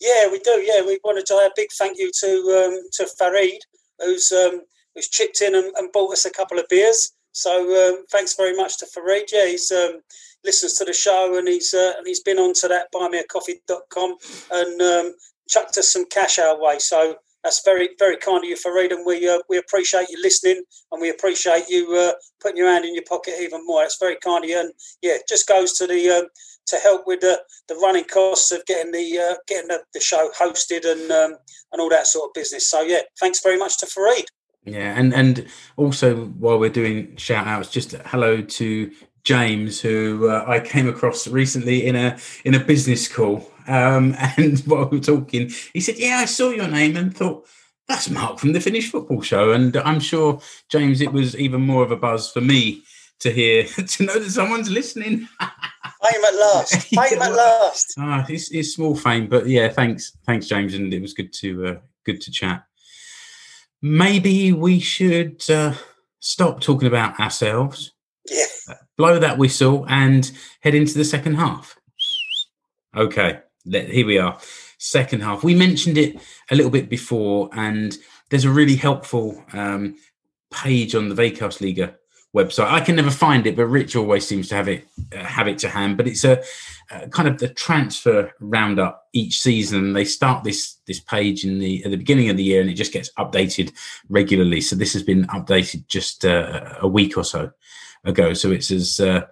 [0.00, 0.50] Yeah, we do.
[0.50, 3.62] Yeah, we wanted to a big thank you to um, to Farid,
[4.00, 4.62] who's um,
[4.94, 7.12] who's chipped in and, and bought us a couple of beers.
[7.32, 7.50] So
[7.88, 9.30] um, thanks very much to Farid.
[9.32, 10.00] Yeah, he's um,
[10.44, 14.16] listens to the show and he's uh, and he's been onto that buymeacoffee.com
[14.52, 15.14] and um,
[15.48, 16.78] chucked us some cash our way.
[16.78, 20.62] So that's very very kind of you, Farid, and we uh, we appreciate you listening
[20.92, 23.82] and we appreciate you uh, putting your hand in your pocket even more.
[23.82, 26.26] It's very kind of you, and yeah, just goes to the um,
[26.66, 30.30] to help with the, the running costs of getting the uh, getting the, the show
[30.38, 31.36] hosted and um,
[31.72, 32.68] and all that sort of business.
[32.68, 34.26] So yeah, thanks very much to Farid.
[34.64, 35.46] Yeah, and and
[35.76, 38.92] also while we're doing shout outs, just hello to
[39.24, 43.50] James, who uh, I came across recently in a in a business call.
[43.66, 47.46] Um, and while we were talking, he said, "Yeah, I saw your name and thought."
[47.88, 51.00] That's Mark from the Finnish Football Show, and I'm sure James.
[51.00, 52.82] It was even more of a buzz for me
[53.22, 55.28] to hear to know that someone's listening.
[55.40, 56.74] Fame at last.
[56.88, 57.94] Fame at last.
[57.98, 61.66] Ah, it's, it's small fame, but yeah, thanks, thanks, James, and it was good to
[61.66, 62.64] uh, good to chat.
[63.82, 65.74] Maybe we should uh,
[66.20, 67.92] stop talking about ourselves,
[68.30, 68.44] Yeah.
[68.96, 71.76] blow that whistle, and head into the second half.
[72.96, 74.38] Okay, let, here we are.
[74.78, 75.42] Second half.
[75.42, 76.16] We mentioned it
[76.50, 77.96] a little bit before, and
[78.30, 79.96] there's a really helpful um,
[80.52, 81.94] page on the Veikkausliiga
[82.34, 82.70] website.
[82.70, 85.58] I can never find it, but Rich always seems to have it uh, have it
[85.58, 85.96] to hand.
[85.96, 86.42] But it's a
[86.90, 89.92] uh, kind of the transfer roundup each season.
[89.92, 92.74] They start this this page in the at the beginning of the year, and it
[92.74, 93.72] just gets updated
[94.08, 94.60] regularly.
[94.60, 97.50] So this has been updated just uh, a week or so
[98.04, 98.34] ago.
[98.34, 99.26] So it's as uh,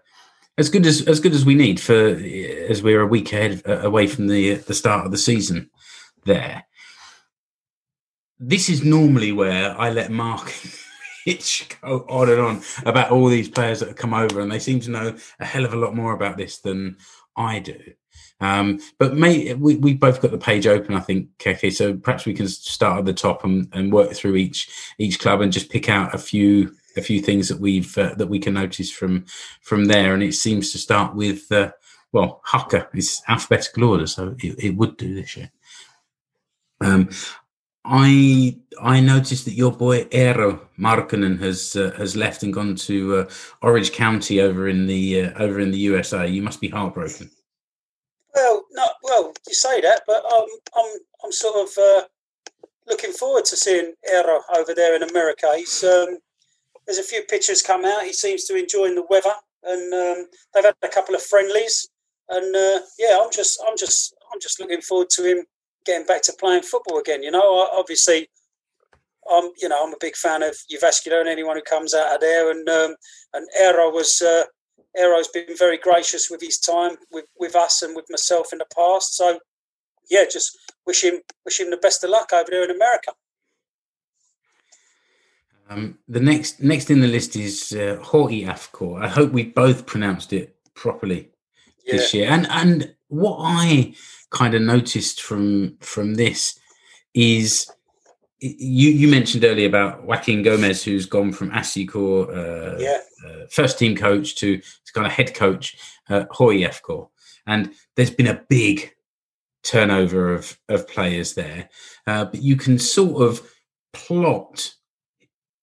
[0.59, 3.81] as good as as good as we need for as we're a week ahead uh,
[3.81, 5.71] away from the the start of the season.
[6.25, 6.65] There.
[8.43, 10.51] This is normally where I let Mark
[11.25, 14.59] Hitch go on and on about all these players that have come over, and they
[14.59, 16.97] seem to know a hell of a lot more about this than
[17.37, 17.79] I do.
[18.41, 21.73] Um, but may, we we both got the page open, I think, Keke.
[21.73, 25.41] So perhaps we can start at the top and, and work through each each club
[25.41, 28.55] and just pick out a few a few things that we've uh, that we can
[28.55, 29.27] notice from
[29.61, 30.15] from there.
[30.15, 31.73] And it seems to start with uh,
[32.13, 35.51] well, Haka is alphabetical order, so it, it would do this year.
[36.81, 37.11] Um,
[37.85, 43.17] I I noticed that your boy Eero Markkanen has uh, has left and gone to
[43.17, 43.31] uh,
[43.63, 46.27] Orange County over in the uh, over in the USA.
[46.27, 47.31] You must be heartbroken.
[48.35, 48.65] Well,
[49.03, 52.03] well, you say that, but um, I'm I'm sort of uh,
[52.87, 55.51] looking forward to seeing Eero over there in America.
[55.57, 56.19] He's um,
[56.87, 58.05] there's a few pictures come out.
[58.05, 61.89] He seems to enjoy the weather, and um, they've had a couple of friendlies.
[62.29, 65.47] And uh, yeah, I'm just I'm just I'm just looking forward to him
[65.87, 67.23] getting back to playing football again.
[67.23, 68.29] You know, obviously,
[69.31, 72.21] I'm you know I'm a big fan of Jyväskylä and anyone who comes out of
[72.21, 72.51] there.
[72.51, 72.95] And um,
[73.35, 74.45] and Eero was uh,
[74.99, 78.67] Eero's been very gracious with his time with with us and with myself in the
[78.75, 79.17] past.
[79.17, 79.39] So
[80.11, 83.13] yeah, just wish him wish him the best of luck over there in America.
[85.69, 89.01] Um, the next next in the list is uh, HIFK.
[89.01, 91.31] I hope we both pronounced it properly
[91.87, 91.93] yeah.
[91.93, 92.29] this year.
[92.29, 93.95] And and what I
[94.31, 96.59] kind of noticed from from this
[97.15, 97.71] is
[98.41, 102.99] you you mentioned earlier about Joaquin Gomez, who's gone from SJK, uh, yeah.
[103.27, 105.77] uh, first team coach to, to kind of head coach
[106.09, 107.09] at HIFK.
[107.47, 108.93] And there's been a big
[109.63, 111.69] turnover of, of players there.
[112.07, 113.47] Uh, but you can sort of
[113.93, 114.75] plot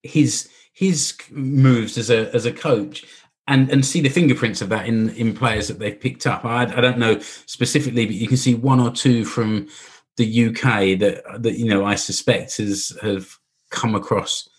[0.03, 3.06] his his moves as a as a coach
[3.47, 6.45] and and see the fingerprints of that in in players that they've picked up.
[6.45, 9.67] I, I don't know specifically, but you can see one or two from
[10.17, 13.38] the UK that that you know I suspect has have
[13.69, 14.49] come across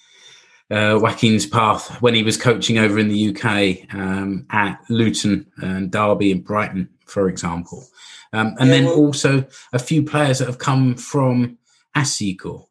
[0.71, 5.91] uh, Joaquin's path when he was coaching over in the UK um, at Luton and
[5.91, 7.87] Derby and Brighton, for example,
[8.33, 11.59] um, and yeah, then well, also a few players that have come from
[11.97, 12.67] SJK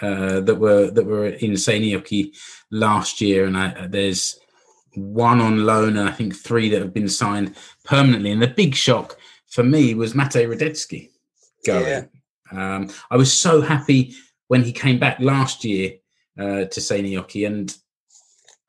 [0.00, 2.36] uh, that were that were in Seinäjoki
[2.70, 4.38] last year, and I, there's
[5.00, 8.30] one on loan, and I think three that have been signed permanently.
[8.30, 11.10] And the big shock for me was Matej Hradecky
[11.66, 11.86] going.
[11.86, 12.04] Yeah.
[12.50, 14.14] Um, I was so happy
[14.48, 15.92] when he came back last year
[16.38, 17.76] uh, to Seinäjoki, and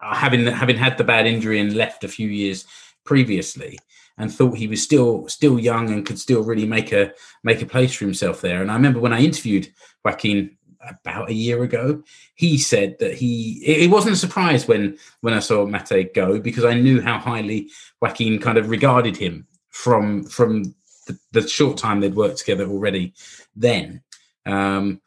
[0.02, 2.66] uh, having having had the bad injury and left a few years
[3.06, 3.78] previously,
[4.18, 7.14] and thought he was still still young and could still really make a
[7.44, 8.62] make a place for himself there.
[8.62, 9.72] And I remember when I interviewed
[10.04, 10.58] Joaquin
[10.90, 12.04] about a year ago,
[12.36, 16.66] he said that he it wasn't a surprise when when I saw Mate go because
[16.66, 17.70] I knew how highly
[18.02, 20.76] Joaquin kind of regarded him from from
[21.08, 23.14] the, the short time they'd worked together already
[23.56, 24.02] then.
[24.46, 25.02] Um,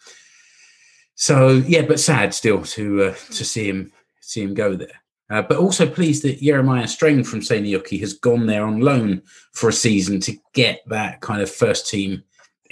[1.14, 5.02] so yeah, but sad still to uh, to see him see him go there.
[5.30, 9.70] Uh, but also pleased that Jeremiah Streng from Seinäjoki has gone there on loan for
[9.70, 12.22] a season to get that kind of first team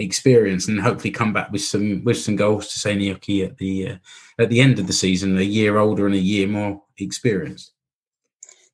[0.01, 3.97] experience and hopefully come back with some with some goals to Seinäjoki at the uh,
[4.39, 7.73] at the end of the season, a year older and a year more experienced.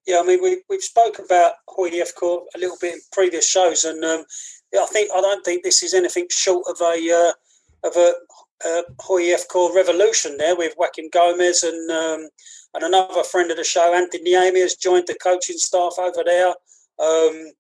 [0.06, 4.02] Yeah, I mean we we've spoke about Hoy a little bit in previous shows, and
[4.04, 4.24] um,
[4.74, 8.14] I think I don't think this is anything short of a uh, of a
[8.64, 9.34] uh, Hoy
[9.74, 12.28] revolution there with Joaquin Gomez and um,
[12.74, 16.54] and another friend of the show, Anthony Niemi, has joined the coaching staff over there.
[16.98, 17.52] Um,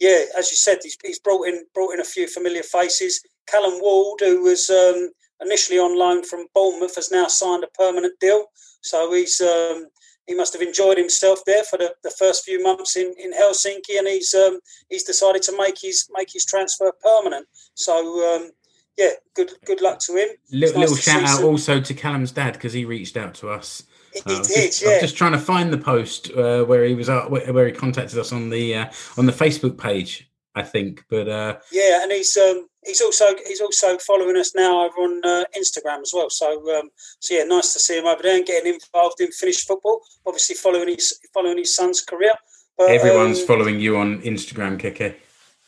[0.00, 3.20] yeah, as you said, he's, he's brought in brought in a few familiar faces.
[3.48, 8.18] Callum Ward, who was um, initially on loan from Bournemouth, has now signed a permanent
[8.20, 8.46] deal.
[8.82, 9.88] So he's um,
[10.26, 13.98] he must have enjoyed himself there for the, the first few months in, in Helsinki,
[13.98, 17.46] and he's um, he's decided to make his make his transfer permanent.
[17.74, 18.50] So um,
[18.96, 20.28] yeah, good good luck to him.
[20.52, 21.44] Little, nice little shout out some...
[21.46, 24.90] also to Callum's dad because he reached out to us he uh, did, just, yeah.
[24.90, 28.18] I'm just trying to find the post uh, where he was at, where he contacted
[28.18, 31.04] us on the uh, on the Facebook page, I think.
[31.08, 35.20] But uh, yeah, and he's um, he's also he's also following us now over on
[35.24, 36.30] uh, Instagram as well.
[36.30, 36.90] So um,
[37.20, 40.00] so yeah, nice to see him over there and getting involved in Finnish football.
[40.26, 42.32] Obviously, following his following his son's career.
[42.76, 45.16] But, Everyone's um, following you on Instagram, Keke.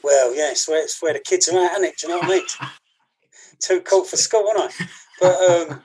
[0.03, 1.99] Well, yeah, it's where, it's where the kids are at, isn't it?
[1.99, 2.45] Do you know what I mean?
[3.61, 4.87] Too cool for school, aren't I?
[5.21, 5.83] But um,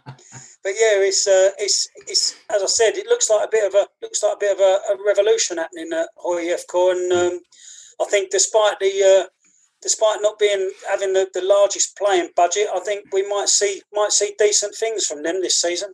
[0.63, 3.75] but yeah, it's uh, it's it's as I said, it looks like a bit of
[3.75, 7.39] a looks like a bit of a, a revolution happening at HIFK, and um,
[8.01, 9.29] I think despite the uh,
[9.81, 14.11] despite not being having the, the largest playing budget, I think we might see might
[14.11, 15.93] see decent things from them this season.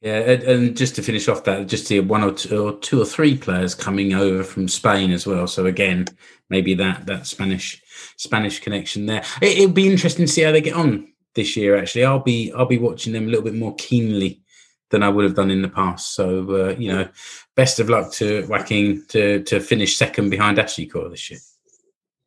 [0.00, 3.04] Yeah, and just to finish off that, just see one or two, or two or
[3.04, 5.48] three players coming over from Spain as well.
[5.48, 6.06] So again,
[6.50, 7.82] maybe that that Spanish
[8.16, 9.24] Spanish connection there.
[9.42, 11.76] It, it'll be interesting to see how they get on this year.
[11.76, 14.42] Actually, I'll be I'll be watching them a little bit more keenly
[14.90, 16.14] than I would have done in the past.
[16.14, 17.08] So uh, you know,
[17.54, 21.40] best of luck to Joaquin to to finish second behind SJK this year.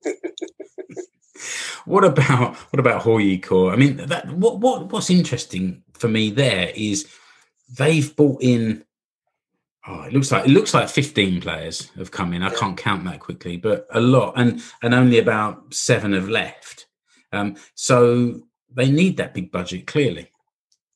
[1.85, 3.73] what about what about HJK?
[3.73, 7.07] I mean, that what what what's interesting for me there is
[7.77, 8.83] they've brought in
[9.87, 12.43] Oh, it looks like it looks like 15 players have come in.
[12.43, 16.85] I can't count that quickly, but a lot, and and only about seven have left.
[17.33, 18.41] Um, so
[18.73, 20.29] they need that big budget clearly.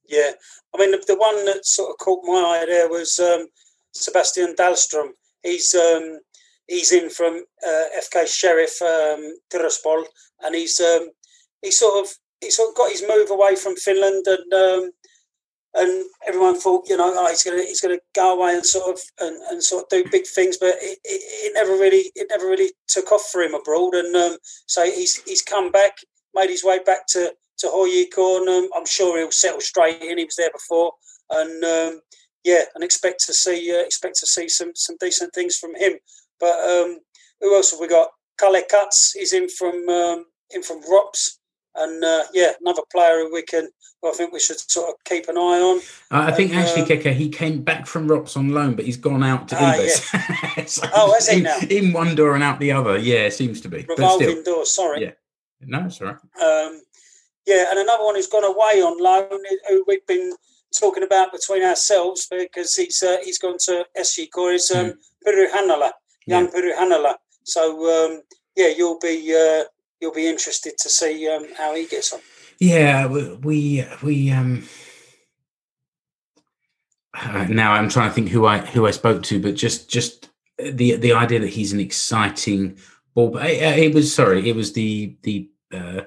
[0.07, 0.31] Yeah,
[0.73, 3.47] I mean the, one that sort of caught my eye there was um,
[3.93, 5.09] Sebastian Dahlstrom.
[5.43, 6.19] He's um,
[6.67, 10.05] he's in from uh, FK Sheriff um, Tiraspol,
[10.43, 11.09] and he's um,
[11.61, 14.91] he sort of he sort of got his move away from Finland, and um,
[15.73, 19.01] and everyone thought you know oh, he's gonna he's gonna go away and sort of
[19.19, 22.45] and, and sort of do big things, but it, it, it never really it never
[22.45, 25.97] really took off for him abroad, and um, so he's he's come back,
[26.35, 30.17] made his way back to to HJK, and um, I'm sure he'll settle straight in.
[30.17, 30.93] He was there before,
[31.29, 32.01] and um,
[32.43, 35.93] yeah, and expect to see uh, expect to see some some decent things from him.
[36.39, 36.99] But um,
[37.41, 38.09] who else have we got?
[38.39, 41.39] Kalle Katz is in from um, in from Rops,
[41.75, 43.67] and uh, yeah, another player who we can.
[44.01, 45.77] Who I think we should sort of keep an eye on.
[46.11, 48.97] Uh, I think And, actually, um, he came back from Rops on loan, but he's
[48.97, 50.69] gone out to Ah, Ilves.
[50.69, 51.57] So Oh, has he in, now?
[51.69, 52.97] In one door and out the other.
[52.97, 53.85] Yeah, seems to be.
[53.87, 54.65] Revolving door.
[54.65, 55.01] Sorry.
[55.01, 55.11] Yeah.
[55.61, 56.67] no, it's all right.
[56.67, 56.81] Um,
[57.45, 60.33] yeah, and another one who's gone away on loan, who we've been
[60.77, 64.93] talking about between ourselves because he's uh, he's gone to SJK is um,
[65.25, 65.91] Pyry Hannola,
[66.25, 67.15] young Pyry Hannola.
[67.43, 68.21] So um,
[68.55, 69.65] yeah, you'll be uh,
[69.99, 72.19] you'll be interested to see um, how he gets on.
[72.59, 74.67] Yeah, we we, we um.
[77.13, 80.29] Uh, now I'm trying to think who I who I spoke to, but just just
[80.57, 82.77] the the idea that he's an exciting
[83.13, 83.37] ball.
[83.37, 85.49] It, it was sorry, it was the the.
[85.73, 86.01] Uh,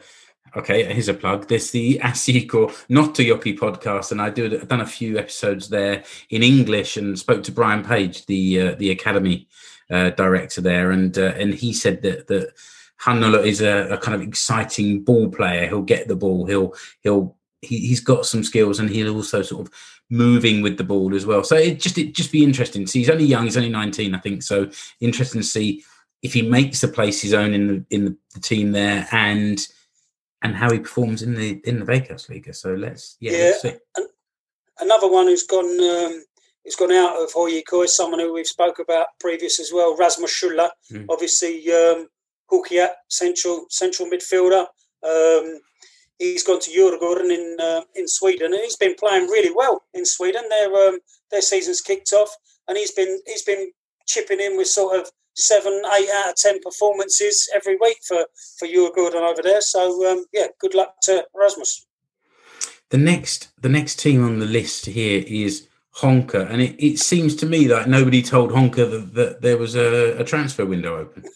[0.56, 1.48] Okay, here's a plug.
[1.48, 5.18] There's the ASIC or Not to Yoki podcast, and I do I've done a few
[5.18, 9.48] episodes there in English and spoke to Brian Page, the uh, the academy
[9.90, 12.52] uh, director there, and uh, and he said that that
[13.00, 15.66] Hannola is a, a kind of exciting ball player.
[15.66, 16.46] He'll get the ball.
[16.46, 19.72] He'll he'll he, he's got some skills, and he'll also sort of
[20.11, 21.44] moving with the ball as well.
[21.44, 22.87] So it just it just be interesting.
[22.87, 23.44] See, he's only young.
[23.44, 24.42] He's only 19, I think.
[24.42, 25.84] So interesting to see
[26.22, 29.61] if he makes the place his own in the in the team there, and
[30.42, 32.55] and how he performs in the in the Veikkausliiga.
[32.55, 33.38] So let's yeah, Yeah.
[33.44, 33.74] let's see.
[34.81, 36.22] Another one who's gone um,
[36.64, 40.31] who's gone out of HJK is someone who we've spoke about previous as well, Rasmus
[40.31, 40.70] Schuller.
[40.92, 41.07] Mm.
[41.09, 42.09] Obviously, um,
[42.51, 44.66] Huuhkajat, central central midfielder.
[45.03, 45.61] Um,
[46.18, 50.05] he's gone to Djurgården in uh, in Sweden, and he's been playing really well in
[50.07, 50.44] Sweden.
[50.48, 50.98] Their um,
[51.31, 52.31] their season's kicked off,
[52.68, 53.72] and he's been he's been
[54.07, 58.27] chipping in with sort of seven, eight out of ten performances every week for
[58.59, 59.61] for Djurgården over there.
[59.61, 61.87] So um, yeah, good luck to Rasmus.
[62.90, 67.35] The next the next team on the list here is Honka, and it, it seems
[67.37, 71.24] to me like nobody told Honka that, that there was a, a transfer window open.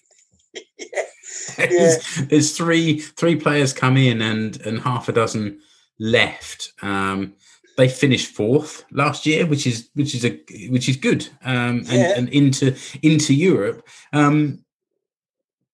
[1.58, 1.66] yeah.
[1.66, 5.60] there's, there's three three players come in and and half a dozen
[5.98, 6.72] left.
[6.82, 7.34] Um,
[7.76, 11.28] they finished fourth last year, which is which is a which is good.
[11.44, 12.12] Um, and, Yeah.
[12.16, 14.64] and into into Europe, um,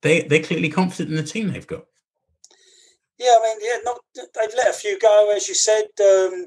[0.02, 1.84] they they're clearly confident in the team they've got.
[3.18, 5.86] Yeah, I mean, yeah, not they've let a few go, as you said.
[6.00, 6.46] Um,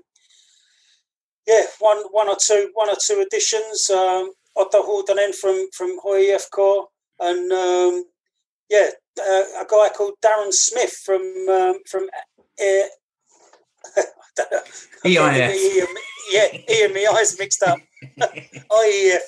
[1.45, 3.89] yeah, one, one or two, one or two additions.
[3.89, 6.85] Um, Otto Huutonen from from HIFK,
[7.19, 8.05] and um,
[8.69, 12.09] yeah, uh, a guy called Darren Smith from um, from.
[12.59, 14.01] Uh,
[14.39, 14.43] I
[15.13, 15.23] don't know.
[15.25, 15.87] I'm getting EIF.
[16.31, 17.79] yeah, E and my eyes mixed up.
[18.19, 19.19] IEF.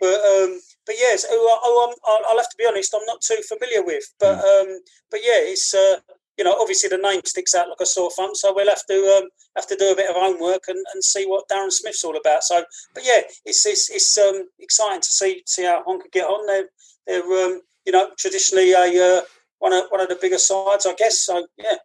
[0.00, 3.06] But um, but yes, who, I- who I'm, I'll, I'll have to be honest, I'm
[3.06, 4.04] not too familiar with.
[4.20, 4.78] But um,
[5.10, 5.96] but yeah, it's uh,
[6.38, 9.18] you know obviously the name sticks out like a sore thumb, so we'll have to
[9.22, 12.16] um, have to do a bit of homework and, and see what Darren Smith's all
[12.16, 12.42] about.
[12.44, 16.46] So, but yeah, it's it's, it's um, exciting to see see how Honka get on.
[16.46, 16.68] They're
[17.06, 19.22] they're um, you know traditionally a uh,
[19.58, 21.22] one of one of the bigger sides, I guess.
[21.22, 21.76] So yeah,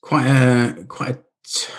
[0.00, 1.18] quite a quite a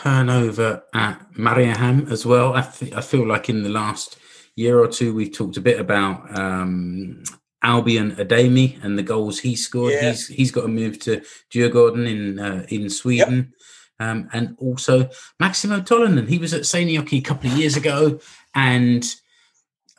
[0.03, 2.53] turnover at Mariehamn as well.
[2.53, 4.17] I, th- I feel like in the last
[4.55, 7.23] year or two we've talked a bit about um,
[7.63, 9.93] Albion Ademi and the goals he scored.
[9.93, 10.09] Yeah.
[10.09, 13.53] He's he's got a move to Djurgården in uh, in Sweden.
[13.99, 18.19] Um, and also Maximo Tolonen, he was at Seinäjoki a couple of years ago,
[18.55, 19.05] and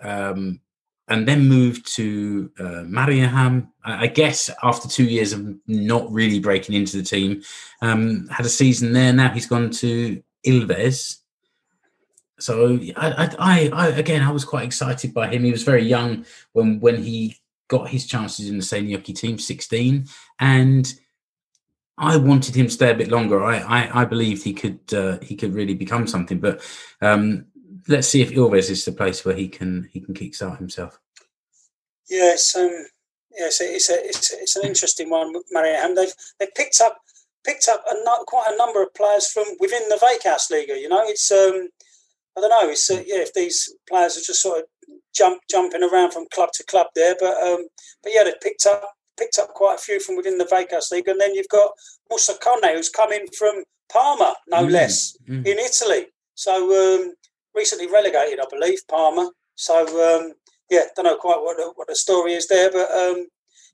[0.02, 0.60] um,
[1.08, 3.68] and then moved to uh, Mariehamn.
[3.84, 7.42] I guess after two years of not really breaking into the team,
[7.80, 9.12] um, had a season there.
[9.12, 11.18] Now he's gone to Ilves.
[12.38, 15.44] So I, I, I, again, I was quite excited by him.
[15.44, 17.36] He was very young when when he
[17.68, 20.06] got his chances in the Seinäjoki team, sixteen,
[20.38, 20.92] and
[21.98, 23.44] I wanted him to stay a bit longer.
[23.44, 26.40] I, I, I believed he could uh, he could really become something.
[26.40, 26.62] But
[27.00, 27.46] um,
[27.88, 30.98] let's see if Ilves is the place where he can he can kickstart himself.
[32.08, 32.70] Yeah, it's um,
[33.36, 35.32] yeah, it's a, it's a, it's, a, it's an interesting one.
[35.54, 36.98] Mariehamn, they've they picked up
[37.44, 37.94] picked up a,
[38.26, 40.78] quite a number of players from within the Veikkaus Liga.
[40.78, 41.68] You know, it's um,
[42.36, 42.70] I don't know.
[42.70, 44.64] It's uh, yeah, if these players are just sort of
[45.14, 47.66] jump jumping around from club to club there, but um,
[48.02, 48.82] but yeah, they've picked up
[49.18, 51.72] picked up quite a few from within the Veikkausliiga, and then you've got
[52.10, 55.46] Musa Kone, who's coming from Parma, no Mm, less, mm.
[55.46, 56.06] in Italy.
[56.34, 57.14] So um,
[57.54, 59.30] recently relegated, I believe, Parma.
[59.54, 59.76] So
[60.16, 60.32] um,
[60.70, 63.26] yeah, don't know quite what the, what the story is there, but um,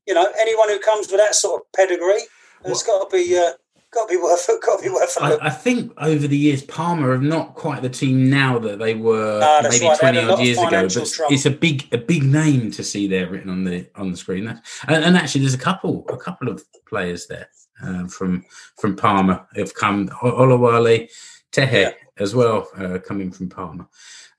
[0.07, 2.22] you know, anyone who comes with that sort of pedigree
[2.64, 3.53] has got to be uh,
[3.93, 4.61] got to be worth it.
[4.62, 5.41] got to be worth look.
[5.41, 8.95] I, I think over the years, Parma are not quite the team now that they
[8.95, 9.99] were No, maybe right.
[9.99, 10.70] twenty odd years ago.
[10.70, 11.35] But it's, trouble.
[11.35, 14.47] it's a big, a big name to see there written on the on the screen.
[14.47, 17.49] That- And, and actually, there's a couple, a couple of players there
[17.83, 18.45] uh, from
[18.76, 20.09] from Parma have come.
[20.22, 21.09] Olawale,
[21.53, 21.91] Tehe Yeah.
[22.19, 23.89] As well, uh, coming from Parma.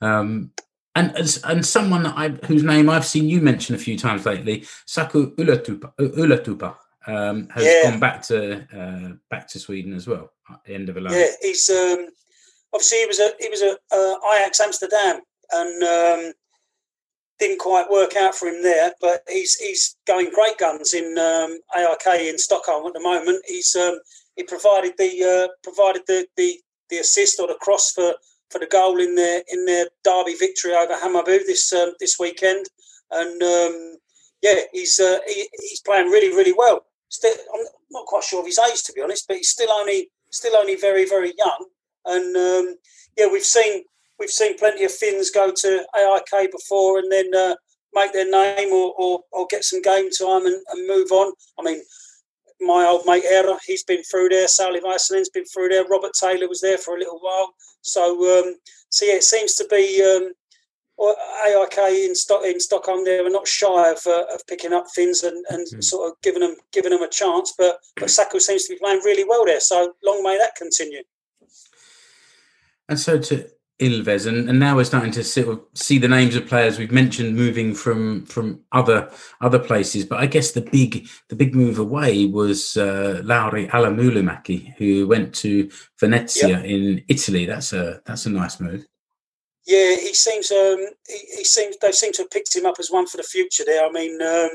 [0.02, 0.52] Um,
[0.96, 4.26] and as- and someone that I whose name I've seen you mention a few times
[4.26, 6.76] lately, Saku Ylätupa, Ylätupa
[7.08, 7.84] um, has Yeah.
[7.92, 11.14] gone back to uh, back to Sweden as well at the end of a loan.
[11.14, 12.08] Yeah, he's um,
[12.74, 15.22] obviously he was a he was a uh, Ajax Amsterdam
[15.52, 16.34] and um,
[17.40, 18.92] didn't quite work out for him there.
[19.00, 23.44] But he's he's going great guns in um, AIK in Stockholm at the moment.
[23.48, 24.00] He's um,
[24.36, 26.60] he provided the uh, provided the, the
[26.90, 28.16] the assist or the cross for,
[28.50, 32.66] for the goal in their in their derby victory over Hammarby this um, this weekend.
[33.12, 33.98] And um,
[34.42, 36.86] yeah, he's uh, he, he's playing really really well.
[37.10, 40.10] Still, I'm not quite sure of his age to be honest, but he's still only
[40.32, 41.66] still only very very young.
[42.06, 42.76] And um,
[43.18, 43.84] yeah, we've seen
[44.20, 47.56] we've seen plenty of Finns go to AIK before and then uh,
[47.94, 51.34] make their name or, or, or get some game time and, and move on.
[51.58, 51.82] I mean,
[52.62, 54.48] my old mate Era, he's been through there.
[54.48, 55.86] Sauli Väisänen's been through there.
[55.86, 57.54] Robert Taylor was there for a little while.
[57.82, 58.56] So, um,
[58.90, 60.34] so yeah, it seems to be um,
[61.00, 61.78] AIK
[62.10, 63.06] in, Stock, in Stockholm.
[63.06, 65.84] They were not shy of, uh, of picking up Finns and, and Mhm.
[65.84, 67.54] sort of giving them giving them a chance.
[67.58, 69.62] But but Saku seems to be playing really well there.
[69.62, 71.04] So long may that continue.
[72.90, 73.50] And so to
[73.80, 76.92] Ilves, and, and now we're starting to sort of see the names of players we've
[76.92, 79.12] mentioned moving from from other
[79.42, 80.06] other places.
[80.06, 85.34] But I guess the big the big move away was uh, Lauri Ala-Myllymäki, who went
[85.36, 85.70] to
[86.00, 87.46] Venezia in Italy.
[87.46, 88.86] That's a that's a nice move.
[89.66, 90.52] Yeah, he seems.
[90.52, 90.78] Um,
[91.08, 91.78] he, he seems.
[91.78, 93.64] They seem to have picked him up as one for the future.
[93.66, 93.86] There.
[93.86, 94.50] I mean, um,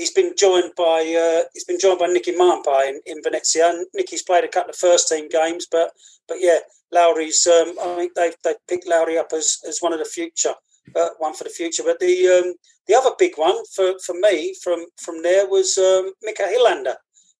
[0.00, 0.98] he's been joined by.
[1.24, 3.68] Uh, he's been joined by Niki Mäenpää in, in Venezia.
[3.70, 5.88] And Nicky's played a couple of first team games, but
[6.28, 6.58] but yeah,
[6.92, 7.46] Lauri's.
[7.46, 10.54] Um, I think they've they picked Lowry up as, as one of the future,
[10.96, 11.84] uh, one for the future.
[11.86, 12.54] But the um,
[12.86, 16.96] the other big one for, for me from from there was um, Mika Hilander.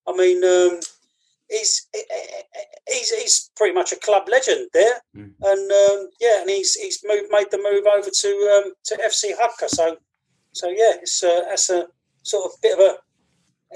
[0.09, 0.45] I mean.
[0.45, 0.81] Um,
[1.53, 1.89] He's,
[2.89, 5.33] he's he's pretty much a club legend there, Mm.
[5.51, 9.37] and um, yeah, and he's he's moved, made the move over to um, to FC
[9.37, 9.69] Haka.
[9.69, 9.97] So
[10.53, 11.89] so yeah, it's uh, that's a
[12.31, 12.93] sort of bit of a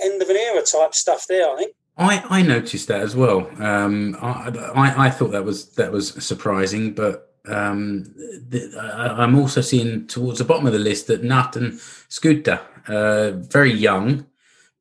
[0.05, 1.49] end of an era type stuff there.
[1.51, 1.75] I think.
[1.97, 3.49] I, I noticed that as well.
[3.63, 8.05] Um, I, I I thought that was that was surprising, but um,
[8.49, 11.75] the, I, I'm also seeing towards the bottom of the list that Naatan
[12.09, 14.27] Skyttä, uh, very young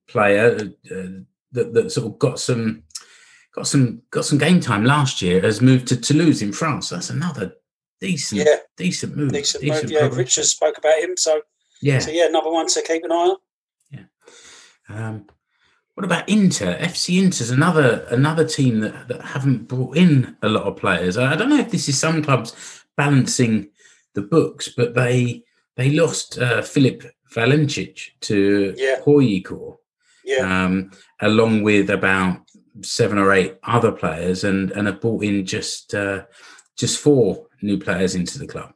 [0.08, 0.56] player
[0.92, 2.84] uh, that, that sort of got some
[3.54, 6.90] got some got some game time last year, has moved to Toulouse in France.
[6.90, 7.54] That's another
[8.02, 8.56] decent Yeah.
[8.78, 9.32] decent move.
[9.32, 9.92] Decent, move.
[9.92, 10.10] Yeah.
[10.12, 11.16] Richard spoke about him.
[11.18, 11.42] So
[11.82, 12.00] Yeah.
[12.00, 13.38] so yeah, another one to keep an eye on.
[14.94, 15.26] Um,
[15.96, 16.78] what about Inter?
[16.80, 21.18] FC Inter's another another team that, that haven't brought in a lot of players.
[21.18, 23.70] I I don't know if this is some clubs balancing
[24.14, 25.44] the books, but they
[25.76, 29.00] they lost uh, Filip Valencic to Yeah.
[29.06, 29.78] HJK,
[30.26, 30.92] Yeah, um,
[31.22, 32.40] along with about
[32.82, 36.24] seven or eight other players, and and have brought in just uh,
[36.76, 38.74] just four new players into the club.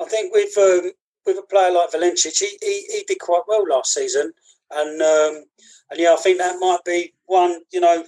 [0.00, 0.90] I think with um,
[1.26, 4.32] with a player like Valencic, he, he he did quite well last season,
[4.70, 5.44] and um,
[5.90, 7.60] and yeah, I think that might be one.
[7.72, 8.04] You know,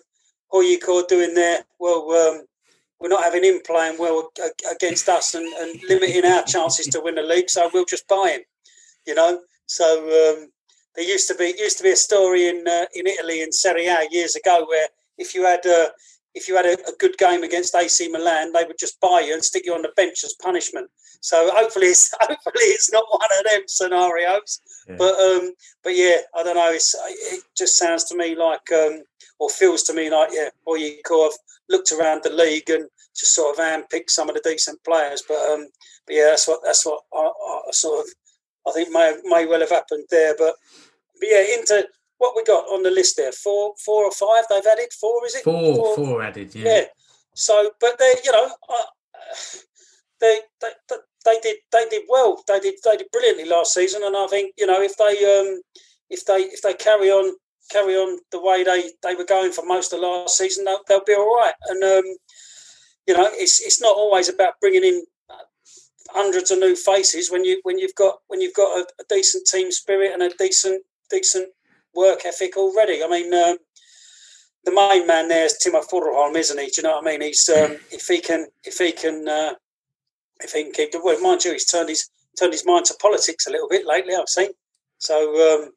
[0.53, 1.65] HJK doing there.
[1.79, 2.43] Well, um,
[3.01, 4.31] we're not having him playing well
[4.71, 8.31] against us and, and limiting our chances to win the league, so we'll just buy
[8.31, 8.41] him.
[9.07, 10.49] You know, so um,
[10.97, 13.87] there used to be used to be a story in uh, in Italy in Serie
[13.87, 14.87] A years ago where
[15.17, 15.89] if you had uh,
[16.39, 19.35] if you had a, a good game against AC Milan, they would just buy you
[19.35, 20.89] and stick you on the bench as punishment.
[21.21, 24.61] So hopefully, it's, hopefully it's not one of them scenarios.
[24.89, 24.97] Yeah.
[24.97, 26.71] But um, but yeah, I don't know.
[26.71, 29.03] It's it just sounds to me like um,
[29.41, 32.89] or feels to me like yeah, or you could have looked around the league and
[33.17, 35.23] just sort of handpicked some of the decent players.
[35.27, 35.67] But um,
[36.07, 37.31] but yeah, that's what that's what I,
[37.69, 38.07] I sort of
[38.69, 40.35] I think may may well have happened there.
[40.39, 40.55] But
[41.19, 41.89] but yeah, into
[42.19, 44.93] what we got on the list there, four four or five they've added.
[44.93, 45.45] Four is it?
[45.45, 46.65] Four four added, yeah.
[46.67, 46.85] Yeah.
[47.35, 48.83] So, but they, you know, uh,
[50.21, 52.43] they, they they they did they did well.
[52.47, 55.61] They did they did brilliantly last season, and I think you know if they um
[56.11, 57.35] if they if they carry on
[57.71, 61.05] carry on the way they they were going for most of last season, they'll, they'll
[61.05, 61.55] be all right.
[61.69, 62.05] And um
[63.07, 65.03] you know, it's it's not always about bringing in
[66.11, 69.47] hundreds of new faces when you when you've got when you've got a, a decent
[69.47, 71.49] team spirit and a decent decent
[71.95, 73.03] work ethic already.
[73.03, 73.57] I mean, um,
[74.65, 76.67] the main man there is Timo Furuholm, isn't he?
[76.67, 77.23] Do you know what I mean?
[77.23, 79.55] He's um, if he can if he can uh,
[80.41, 82.95] if he can keep the well, mind you, he's turned his turned his mind to
[83.01, 84.15] politics a little bit lately.
[84.15, 84.51] I've seen.
[84.99, 85.15] So
[85.55, 85.71] um,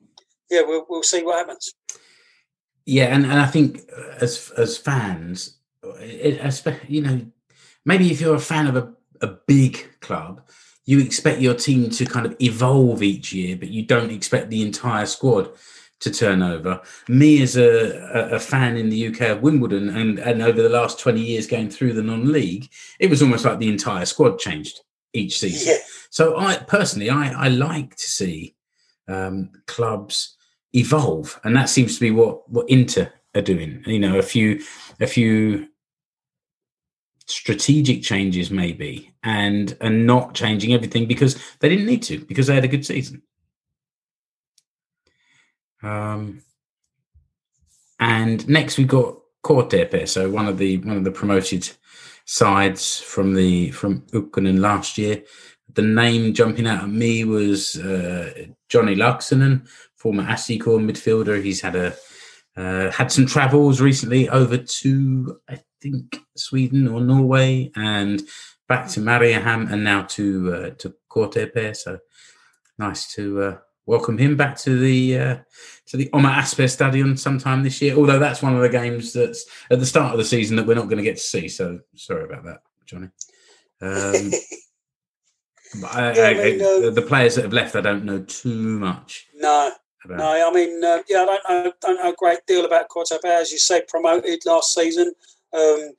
[0.50, 1.74] yeah, we'll we'll see what happens.
[2.86, 3.82] Yeah, and, and I think
[4.20, 5.58] as as fans,
[6.00, 7.22] it, you know,
[7.86, 10.42] maybe if you're a fan of a, a big club,
[10.86, 14.64] you expect your team to kind of evolve each year, but you don't expect the
[14.64, 15.52] entire squad
[16.02, 16.82] to turn over.
[17.08, 21.00] Me as a, a, fan in the UK of Wimbledon and, and over the last
[21.00, 24.82] 20 years going through the non-league, it was almost like the entire squad changed
[25.14, 25.74] each season.
[25.74, 25.80] Yeah.
[26.10, 28.56] So I personally, I, I like to see
[29.08, 30.36] um, clubs
[30.74, 31.40] evolve.
[31.44, 33.84] And that seems to be what, what Inter are doing.
[33.86, 34.62] You know, a few,
[35.00, 35.68] a few
[37.28, 42.56] strategic changes maybe and and not changing everything because they didn't need to because they
[42.56, 43.22] had a good season
[45.84, 46.42] um
[48.00, 51.70] and next we've got KTP, so one of the one of the promoted
[52.26, 55.24] sides from the from Ykkönen last year.
[55.74, 61.42] The name jumping out at me was uh, Johnny Laaksonen, former ASIK midfielder.
[61.42, 61.96] He's had a
[62.58, 68.22] uh, had some travels recently over to, I think, Sweden or Norway, and
[68.68, 71.76] back to Mariehamn, and now to uh, to KTP.
[71.76, 72.00] So
[72.78, 75.38] nice to uh, welcome him back to the uh,
[75.88, 77.96] to the OmaSP Stadion sometime this year.
[77.96, 80.76] Although that's one of the games that's at the start of the season that we're
[80.76, 81.48] not going to get to see.
[81.48, 83.10] So sorry about that, Johnny.
[83.82, 84.32] Um,
[85.92, 88.80] I, yeah, I mean, I, um, the players that have left, I don't know too
[88.80, 89.28] much.
[89.36, 89.72] No,
[90.06, 90.18] about?
[90.18, 93.24] No, I mean, uh, yeah, I don't know, don't know a great deal about KTP.
[93.26, 95.14] As you say, promoted last season.
[95.54, 95.92] Um,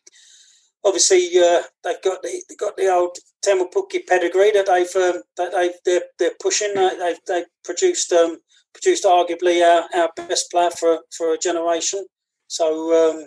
[0.84, 5.52] obviously, uh, they've got the they've got the old Pukki pedigree that they've um, that
[5.52, 6.74] they they're, they're pushing.
[6.74, 8.38] They've they produced um,
[8.72, 12.06] produced arguably our, our best player for for a generation.
[12.48, 13.26] So um,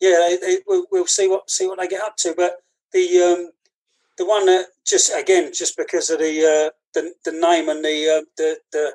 [0.00, 2.34] yeah, they, they, we'll, we'll, see what see what they get up to.
[2.36, 2.56] But
[2.92, 3.50] the um,
[4.18, 8.18] the one that just again just because of the uh, the, the name and the
[8.18, 8.92] uh, the the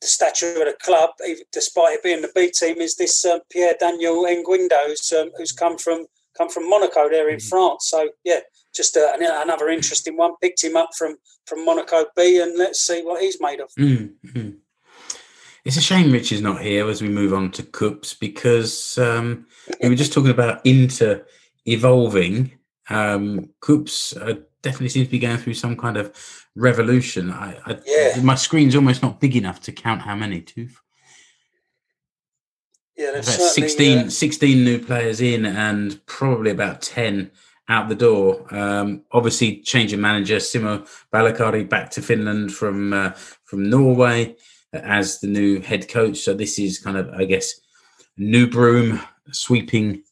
[0.00, 1.10] the stature of the club,
[1.50, 5.52] despite it being the B team, is this um, Pierre Daniel Nguindo, who's, um, who's
[5.52, 7.48] come from come from Monaco there in mm-hmm.
[7.48, 7.88] France.
[7.88, 8.40] So yeah,
[8.74, 10.32] just uh, another interesting one.
[10.40, 11.16] Picked him up from
[11.46, 13.70] from Monaco B, and let's see what he's made of.
[13.78, 14.50] Mm-hmm.
[15.64, 19.46] It's a shame Rich is not here as we move on to KuPS because um,
[19.82, 21.24] we were just talking about Inter
[21.66, 22.52] evolving.
[22.90, 26.12] Um, KuPS uh, definitely seems to be going through some kind of
[26.54, 27.30] revolution.
[27.30, 28.20] I, I yeah.
[28.22, 30.42] my screen's almost not big enough to count how many.
[30.42, 30.68] Two.
[32.96, 37.30] Yeah, there's 16, uh, 16 new players in and probably about 10
[37.68, 38.46] out the door.
[38.54, 43.10] Um, obviously, changing manager, Simo Valakari back to Finland from uh,
[43.44, 44.36] from Norway
[44.72, 46.18] as the new head coach.
[46.18, 47.60] So this is kind of, I guess,
[48.16, 49.00] new broom
[49.32, 50.02] sweeping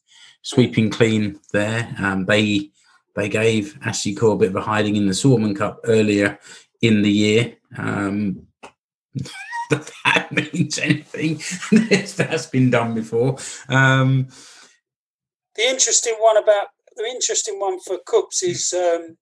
[0.41, 1.93] sweeping clean there.
[1.99, 2.71] Um, they
[3.15, 6.39] they gave AC Oulu a bit of a hiding in the Suomen Cup earlier
[6.81, 7.55] in the year.
[7.77, 8.47] Um,
[9.75, 11.41] that that means anything.
[12.17, 13.37] That's been done before.
[13.69, 14.27] Um,
[15.55, 19.17] the interesting one about the interesting one for KuPS is um,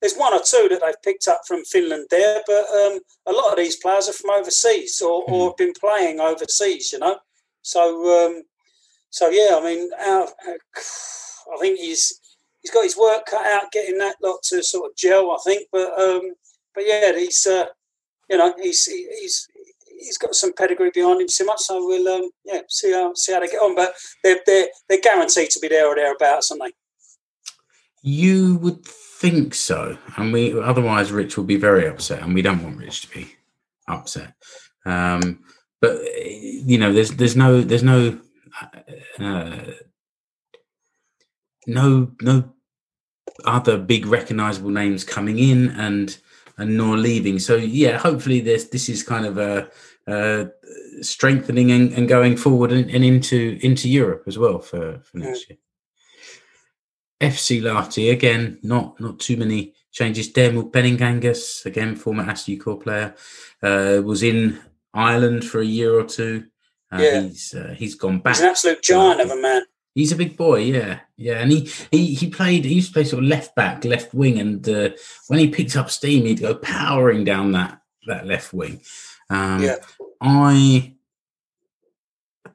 [0.00, 3.52] there's one or two that they've picked up from Finland there, but um, a lot
[3.52, 5.44] of these players are from overseas or, or hmm.
[5.46, 6.92] have been playing overseas.
[6.92, 7.18] You know,
[7.62, 8.42] so um,
[9.10, 9.58] so yeah.
[9.60, 12.20] I mean, our, I think he's
[12.62, 15.68] he's got his work cut out getting that lot to sort of gel, I think.
[15.72, 16.32] But um,
[16.74, 17.66] but yeah, he's uh,
[18.30, 19.48] you know he's he's
[19.98, 21.60] he's got some pedigree behind him so much.
[21.60, 23.74] So we'll um, yeah see how see how they get on.
[23.74, 26.72] But they're they're they're guaranteed to be there or thereabouts, aren't they?
[28.02, 32.62] You would think so, and we otherwise Rich will be very upset, and we don't
[32.62, 33.34] want Rich to be
[33.88, 34.34] upset.
[34.86, 35.44] Um,
[35.80, 38.18] but you know, there's there's no there's no
[39.18, 39.72] uh,
[41.66, 42.52] no no
[43.44, 46.18] other big recognizable names coming in and
[46.56, 47.38] and nor leaving.
[47.38, 49.70] So yeah, hopefully this this is kind of a,
[50.08, 50.50] a
[51.02, 55.48] strengthening and, and, going forward and, and, into into Europe as well for, for next
[55.48, 55.58] year.
[57.20, 60.32] FC Lahti again, not not too many changes.
[60.32, 62.48] Teemu Penninkangas again, former ASK
[62.80, 63.14] player,
[63.62, 64.58] uh, was in
[64.94, 66.46] Ireland for a year or two.
[66.90, 67.20] Uh, yeah.
[67.20, 68.36] he's uh, he's gone back.
[68.36, 69.62] He's an absolute giant of a man.
[69.94, 72.64] He's a big boy, yeah, yeah, and he he he played.
[72.64, 74.90] He used to play sort of left back, left wing, and uh,
[75.26, 77.77] when he picked up steam, he'd go powering down that
[78.08, 78.80] that left wing.
[79.30, 79.76] Um, yeah,
[80.20, 80.94] I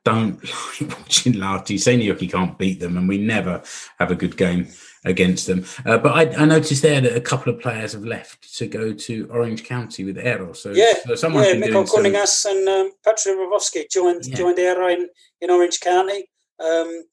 [0.03, 0.43] don't
[0.81, 1.75] like watching Lahti.
[1.75, 3.61] Seinäjoki can't beat them, and we never
[3.99, 4.67] have a good game
[5.05, 5.65] against them.
[5.85, 8.93] Uh, but I, I, noticed there that a couple of players have left to go
[8.93, 10.55] to Orange County with Eero.
[10.55, 14.35] So yeah, so someone's yeah, Mikko Kuningas and um, Patrick Rakovsky joined yeah.
[14.35, 15.09] joined Eero in,
[15.41, 16.29] in Orange County.
[16.63, 17.03] Um,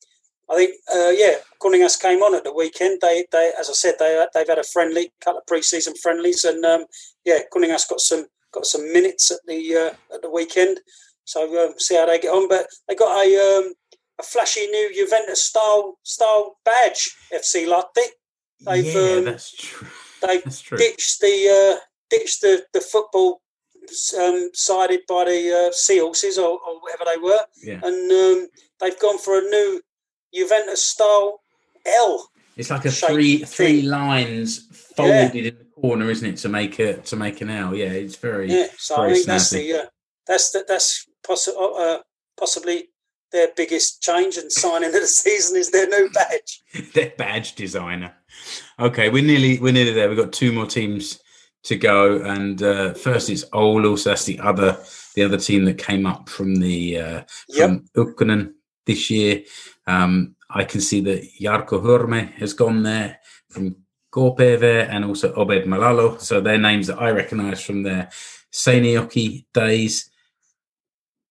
[0.51, 3.01] I think, uh, yeah, Kuningas came on at the weekend.
[3.01, 6.64] They, they, as I said, they they've had a friendly, couple of pre-season friendlies, and
[6.64, 6.86] um,
[7.25, 10.81] yeah, Kuningas got some got some minutes at the uh, at the weekend.
[11.25, 12.49] So um, see how they get on.
[12.49, 13.73] But they got a um,
[14.18, 17.16] a flashy new Juventus style style badge.
[17.33, 18.07] FC Lahti.
[18.64, 19.89] They've yeah, um, that's true.
[20.27, 20.77] They've that's true.
[20.77, 23.41] ditched the uh, ditched the the football
[24.18, 27.81] um, sided by the uh, Seahorses or, or, whatever they were, yeah.
[27.83, 28.49] and um,
[28.79, 29.81] they've gone for a new
[30.35, 31.41] Juventus style
[31.87, 32.31] L.
[32.57, 34.66] It's like a three three lines
[34.97, 35.43] folded yeah.
[35.43, 37.74] in the corner, isn't it, to make it to make an L?
[37.74, 38.66] Yeah, it's very yeah.
[38.76, 39.87] So very I think that's the uh,
[40.26, 41.99] that's the, that's possi- uh,
[42.39, 42.89] possibly
[43.33, 46.62] their biggest change and signing of the season is their new badge.
[46.95, 48.14] their badge designer.
[48.78, 50.09] Okay, we're nearly we're nearly there.
[50.09, 51.20] We've got two more teams
[51.64, 53.99] to go, and uh, first it's Oulu.
[53.99, 54.78] So that's the other
[55.14, 57.22] the other team that came up from the uh,
[57.55, 58.07] from yep.
[58.07, 58.53] Ykkönen
[58.87, 59.43] this year.
[59.87, 63.18] Um, I can see that Jarkko Hurme has gone there
[63.51, 63.76] from
[64.12, 66.20] Kåpv and also Obed Malalo.
[66.20, 68.11] So they're names that I recognise from their
[68.52, 70.11] Seinäjoki days.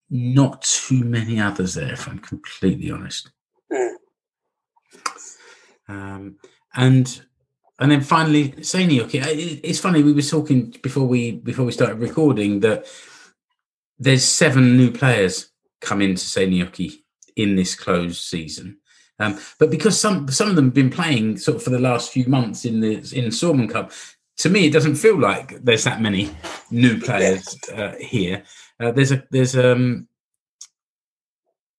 [0.08, 3.30] Not too many others there, if I'm completely honest.
[3.72, 3.94] Mm.
[5.88, 6.36] Um,
[6.74, 7.22] and
[7.78, 9.60] and then finally, Seinäjoki.
[9.62, 10.02] It's funny.
[10.02, 12.86] We were talking before we before we started recording that
[13.98, 15.50] there's seven new players
[15.80, 17.02] come into Seinäjoki
[17.36, 18.79] in this closed season.
[19.20, 22.10] Um, but because some some of them have been playing sort of for the last
[22.10, 23.92] few months in the in Suomen Cup,
[24.38, 26.30] to me it doesn't feel like there's that many
[26.70, 28.42] new players uh, here.
[28.80, 30.08] Uh, there's a there's um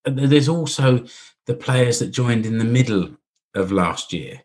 [0.06, 1.04] there's also
[1.48, 3.10] the players that joined in the middle
[3.56, 4.42] of last year.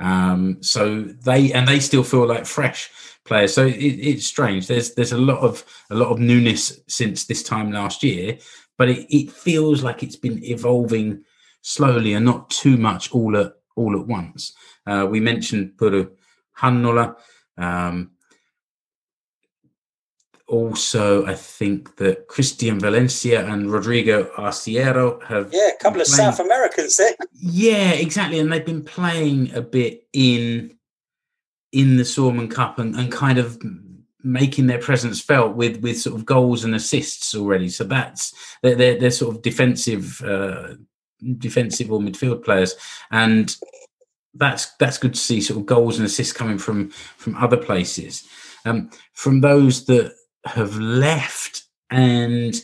[0.00, 2.90] Um, so they and they still feel like fresh
[3.24, 3.54] players.
[3.54, 4.66] So it, it's strange.
[4.66, 8.38] There's there's a lot of a lot of newness since this time last year,
[8.76, 11.24] but it, it feels like it's been evolving
[11.62, 14.52] slowly and not too much all at all at once.
[14.86, 16.08] Uh, we mentioned Pyry
[16.58, 17.16] Hannola.
[17.56, 18.12] Um,
[20.46, 26.40] also, I think that Christian Valencia and Rodrigo Arciero have yeah, a couple of South
[26.40, 27.14] Americans there.
[27.42, 30.76] Yeah, exactly, and they've been playing a bit in
[31.72, 33.62] in the Suomen Cup and, and kind of
[34.22, 37.68] making their presence felt with with sort of goals and assists already.
[37.68, 40.74] So that's they're they're, they're sort of defensive uh,
[41.38, 42.74] defensive or midfield players,
[43.10, 43.56] and
[44.34, 48.26] that's that's good to see sort of goals and assists coming from from other places.
[48.64, 50.14] Um, from those that
[50.44, 52.54] have left, and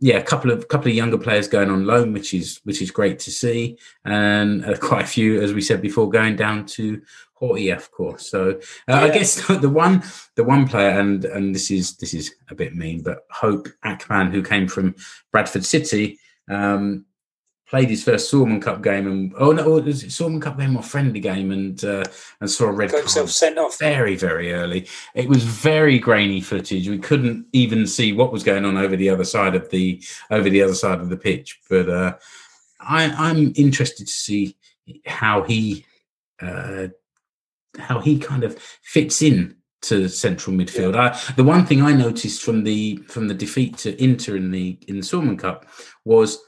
[0.00, 2.90] yeah, a couple of couple of younger players going on loan, which is which is
[2.90, 7.00] great to see, and uh, quite a few, as we said before, going down to
[7.40, 8.28] Haughey, of course.
[8.30, 8.54] So uh,
[8.88, 9.00] yeah.
[9.00, 10.02] I guess the one
[10.36, 14.30] the one player, and and this is this is a bit mean, but Hope Akpan,
[14.30, 14.94] who came from
[15.32, 16.18] Bradford City.
[16.50, 17.04] Um,
[17.68, 20.82] played his first Suomen Cup game and oh no, it was Suomen Cup game or
[20.82, 22.04] friendly game and uh,
[22.40, 24.86] and saw a red Got card sent off very very early.
[25.14, 26.88] It was very grainy footage.
[26.88, 30.48] We couldn't even see what was going on over the other side of the over
[30.48, 31.60] the other side of the pitch.
[31.68, 32.16] But uh,
[32.80, 34.56] I, I'm interested to see
[35.04, 35.84] how he
[36.40, 36.88] uh,
[37.78, 40.94] how he kind of fits in to central midfield.
[40.94, 41.14] Yeah.
[41.14, 44.78] I, the one thing I noticed from the from the defeat to Inter in the
[44.88, 45.66] in the Suomen Cup
[46.04, 46.38] was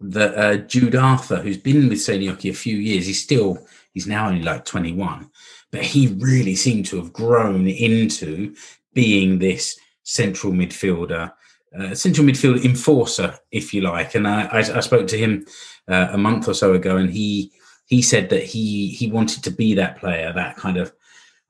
[0.00, 4.28] that uh, Jude Arthur, who's been with Seinäjoki a few years, he's still he's now
[4.28, 5.30] only like 21,
[5.70, 8.54] but he really seemed to have grown into
[8.94, 11.32] being this central midfielder,
[11.78, 14.14] uh, central midfield enforcer, if you like.
[14.14, 15.46] And I, I, I spoke to him
[15.88, 17.52] uh, a month or so ago, and he
[17.86, 20.92] he said that he he wanted to be that player, that kind of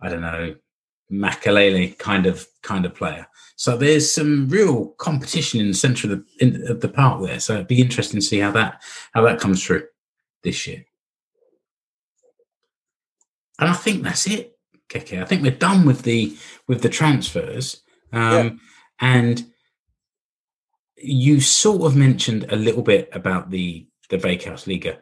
[0.01, 0.57] I don't know
[1.11, 3.27] Makelele kind of kind of player.
[3.57, 7.41] So there's some real competition in the centre of the, in, of the park there.
[7.41, 8.83] So it'd be interesting to see how that
[9.13, 9.85] how that comes through
[10.43, 10.85] this year.
[13.59, 14.57] And I think that's it,
[14.89, 15.21] Keke.
[15.21, 16.37] I think we're done with the
[16.67, 17.83] with the transfers.
[18.13, 18.51] Um, yeah.
[19.01, 19.47] And
[20.97, 24.99] you sort of mentioned a little bit about the the Veikkausliiga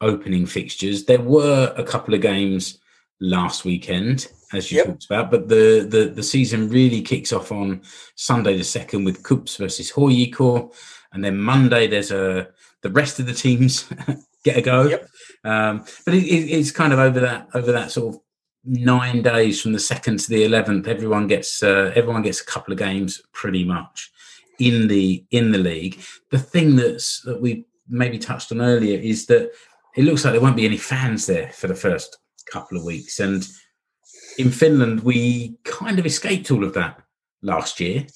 [0.00, 1.04] opening fixtures.
[1.04, 2.78] There were a couple of games
[3.20, 4.86] last weekend as you yep.
[4.86, 5.30] talked about.
[5.30, 7.82] But the, the the season really kicks off on
[8.14, 10.74] Sunday the second with KuPS versus HJK,
[11.12, 12.48] and then Monday there's a
[12.82, 13.88] the rest of the teams
[14.44, 14.88] get a go.
[14.88, 15.08] Yep.
[15.44, 18.20] Um, but it, it, it's kind of over that over that sort of
[18.64, 20.88] nine days from the second to the eleventh.
[20.88, 24.10] Everyone gets uh, everyone gets a couple of games pretty much
[24.58, 26.00] in the in the league.
[26.30, 29.50] The thing that's that we maybe touched on earlier is that
[29.96, 32.18] it looks like there won't be any fans there for the first
[32.50, 33.46] couple of weeks, and
[34.38, 37.00] in Finland we kind of escaped all of that
[37.42, 38.06] last year.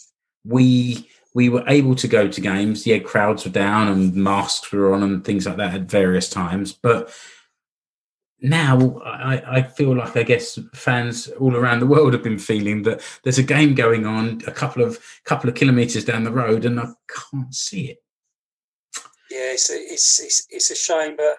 [0.44, 2.86] We we were able to go to games.
[2.86, 6.72] Yeah, crowds were down and masks were on and things like that at various times,
[6.72, 7.12] but
[8.42, 12.82] now I, I, feel like I guess fans all around the world have been feeling
[12.82, 16.64] that there's a game going on a couple of couple of kilometres down the road
[16.64, 17.98] and I can't see it.
[19.30, 21.38] Yeah, it's it's, it's it's a shame, but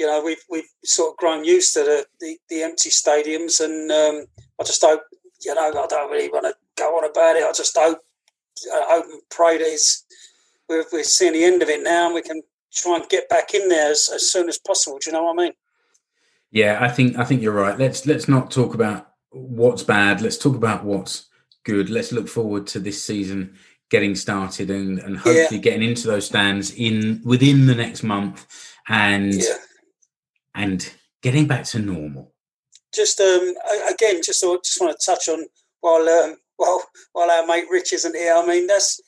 [0.00, 3.92] you know we've we've sort of grown used to the the, the empty stadiums, and
[3.92, 4.24] um,
[4.58, 5.02] I just hope
[5.44, 7.44] you know I don't really want to go on about it.
[7.44, 7.98] I just hope
[8.72, 10.04] I hope and pray that it's,
[10.70, 12.40] we're we're seeing the end of it now, and we can
[12.72, 14.98] try and get back in there as, as soon as possible.
[14.98, 15.52] Do you know what I mean?
[16.50, 17.78] Yeah, I think I think you're right.
[17.78, 20.22] Let's let's not talk about what's bad.
[20.22, 21.28] Let's talk about what's
[21.64, 21.90] good.
[21.90, 23.58] Let's look forward to this season
[23.90, 25.58] getting started and, and hopefully yeah.
[25.58, 28.46] getting into those stands in within the next month
[28.88, 29.54] and yeah.
[30.54, 30.92] And
[31.22, 32.32] getting back to normal.
[32.94, 33.54] Just um
[33.88, 35.46] again, just just want to touch on
[35.80, 36.82] while um, while
[37.12, 38.34] while our mate Rich isn't here.
[38.34, 39.00] I mean that's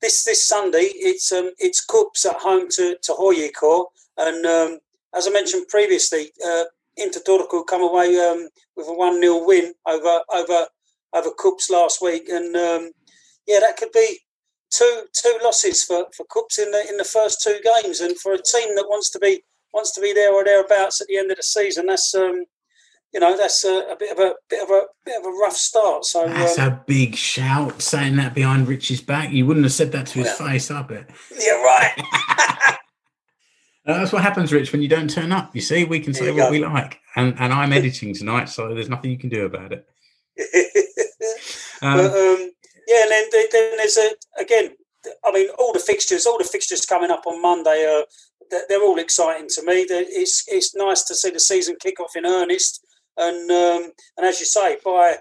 [0.00, 0.90] this this Sunday.
[0.94, 3.86] It's um it's KuPS at home to to HJK
[4.18, 4.78] and um,
[5.14, 6.64] as I mentioned previously, uh,
[6.96, 10.66] Inter Turku come away um, with a one 0 win over over
[11.14, 12.90] over KuPS last week, and um,
[13.46, 14.20] yeah, that could be
[14.70, 18.32] two two losses for for KuPS in the in the first two games, and for
[18.32, 21.30] a team that wants to be wants to be there or thereabouts at the end
[21.30, 22.44] of the season, that's um,
[23.12, 25.56] you know that's a, a, bit of a bit of a bit of a rough
[25.56, 26.04] start.
[26.04, 29.30] So that's um, a big shout saying that behind Rich's back.
[29.30, 30.48] You wouldn't have said that to his yeah.
[30.48, 31.10] face, I bet.
[31.38, 32.78] Yeah, right.
[33.84, 35.56] Uh, that's what happens, Rich, when you don't turn up.
[35.56, 36.50] You see, we can say what go.
[36.50, 39.84] we like, and and I'm editing tonight, so there's nothing you can do about it.
[41.82, 42.50] um, but, um,
[42.86, 44.10] yeah, and then, then there's a
[44.40, 44.76] again.
[45.24, 48.04] I mean, all the fixtures, all the fixtures coming up on Monday are
[48.50, 49.86] they're all exciting to me.
[49.88, 52.84] It's it's nice to see the season kick off in earnest,
[53.16, 55.16] and um, and as you say, by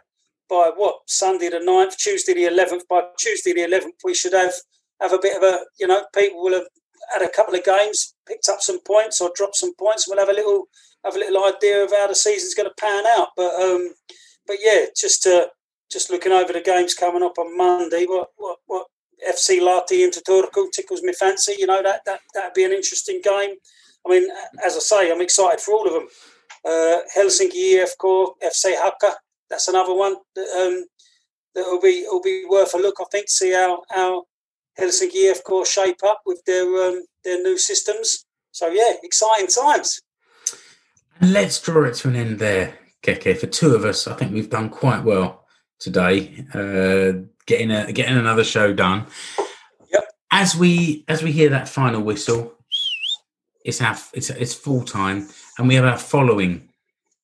[0.49, 4.53] by what Sunday the 9th, Tuesday the eleventh, by Tuesday the eleventh, we should have
[4.99, 6.67] have a bit of a you know people will have
[7.13, 10.07] had a couple of games, picked up some points or dropped some points.
[10.07, 10.65] We'll have a little
[11.03, 13.29] have a little idea of how the season's going to pan out.
[13.35, 13.93] But um,
[14.47, 15.47] but yeah, just uh,
[15.91, 18.05] just looking over the games coming up on Monday.
[18.05, 18.87] What what what
[19.27, 21.55] FC Lahti Inter Turku tickles me fancy.
[21.57, 23.55] You know that that that'd be an interesting game.
[24.05, 24.27] I mean,
[24.65, 26.07] as I say, I'm excited for all of them.
[26.65, 29.15] Uh, Helsinki IFK, FC Haka.
[29.49, 30.85] That's another one that um,
[31.55, 32.95] that will be will be worth a look.
[32.99, 34.23] I think see how how
[34.79, 38.25] Helsinki IFK shape up with their um, their new systems.
[38.51, 40.01] So yeah, exciting times.
[41.21, 43.37] Let's draw it to an end there, Keke.
[43.37, 45.45] For two of us, I think we've done quite well
[45.79, 49.05] today, uh, getting a getting another show done.
[49.91, 50.03] Yep.
[50.31, 52.53] As we as we hear that final whistle,
[53.63, 56.67] it's our it's it's full time, and we have our following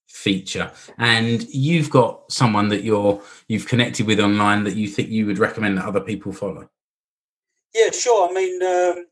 [0.06, 5.24] feature and you've got someone that you're you've connected with online that you think you
[5.24, 6.68] would recommend that other people follow
[7.74, 8.28] yeah, sure.
[8.28, 9.06] I mean, um,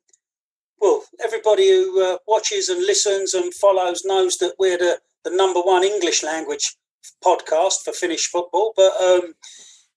[0.80, 5.60] well, everybody who uh, watches and listens and follows knows that we're the, the number
[5.60, 6.76] one English language
[7.24, 8.72] podcast for Finnish football.
[8.76, 9.34] But um,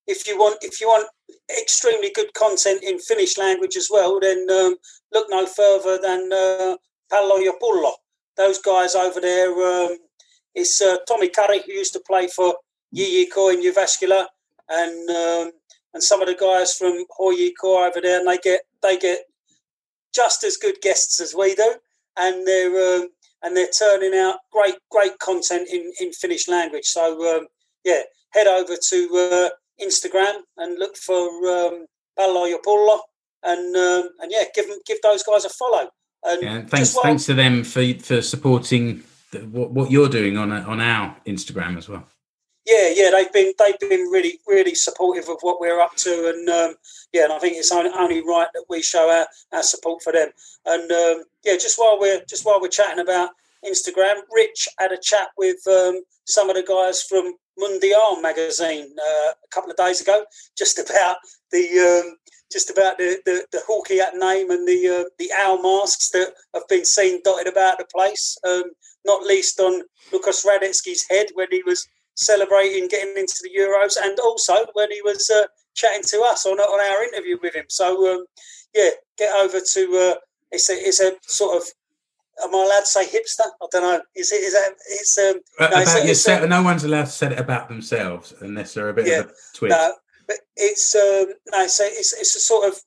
[0.09, 1.07] if you want, if you want
[1.61, 4.75] extremely good content in Finnish language as well, then um,
[5.13, 6.75] look no further than uh,
[7.09, 7.93] Pallo.
[8.35, 9.51] Those guys over there.
[9.51, 9.97] Um,
[10.55, 12.55] it's uh, Tommy Curry who used to play for
[12.95, 14.25] JJK in Jyväskylä,
[14.69, 15.51] and um,
[15.93, 19.19] and some of the guys from HJK over there, and they get they get
[20.13, 21.75] just as good guests as we do,
[22.17, 23.09] and they're um,
[23.43, 26.85] and they're turning out great great content in in Finnish language.
[26.85, 27.47] So um,
[27.83, 28.01] yeah,
[28.31, 29.49] head over to uh,
[29.81, 31.85] Instagram and look for um,
[33.41, 35.89] and um, and yeah, give them give those guys a follow.
[36.23, 40.51] And yeah, thanks thanks to them for for supporting the, what, what you're doing on
[40.51, 42.05] on our Instagram as well
[42.69, 46.49] yeah, yeah, they've been they've been really really supportive of what we're up to, and
[46.49, 46.75] um,
[47.11, 49.27] yeah, and I think it's only, only right that we show our,
[49.57, 50.29] our support for them.
[50.65, 53.31] And um, yeah, just while we're just while we're chatting about
[53.65, 59.31] Instagram, Rich had a chat with um, some of the guys from Mundial magazine uh,
[59.31, 60.25] a couple of days ago,
[60.57, 61.17] just about
[61.51, 62.17] the um,
[62.51, 66.67] just about the the, the Hawkeye name and the uh, the owl masks that have
[66.67, 68.37] been seen dotted about the place.
[68.47, 68.63] Um,
[69.05, 74.19] not least on Lukas Hradecky's head when he was celebrating getting into the Euros, and
[74.19, 77.65] also when he was uh, chatting to us on on our interview with him.
[77.69, 78.25] So um,
[78.73, 80.19] yeah, get over to uh,
[80.51, 81.69] it's a it's a sort of.
[82.43, 83.47] Am I allowed to say hipster?
[83.61, 84.01] I don't know.
[84.15, 84.43] Is it?
[84.43, 84.73] Is that?
[84.89, 85.39] It's um.
[85.59, 86.41] No, about it's, yourself.
[86.43, 89.25] It's, no one's allowed to say it about themselves unless they're a bit yeah, of
[89.27, 89.77] a twist.
[89.77, 89.93] No,
[90.27, 91.33] but it's um.
[91.51, 92.79] No, a, it's, it's a sort of.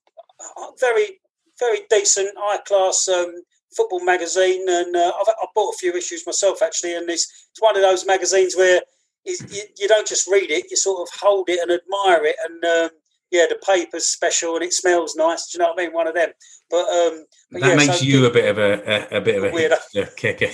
[0.56, 1.20] uh, very
[1.58, 3.32] very decent, high class um,
[3.76, 6.96] football magazine, and uh, I've, I've bought a few issues myself actually.
[6.96, 8.80] And it's it's one of those magazines where
[9.24, 9.36] you,
[9.78, 12.36] you don't just read it; you sort of hold it and admire it.
[12.44, 12.90] And um,
[13.32, 15.48] yeah, the paper's special and it smells nice.
[15.50, 15.92] Do you know what I mean?
[15.94, 16.30] One of them.
[16.70, 18.70] But, um, but that yeah, makes so you the- a bit of a
[19.14, 20.16] a, a bit of a Weirdo.
[20.16, 20.46] kicker.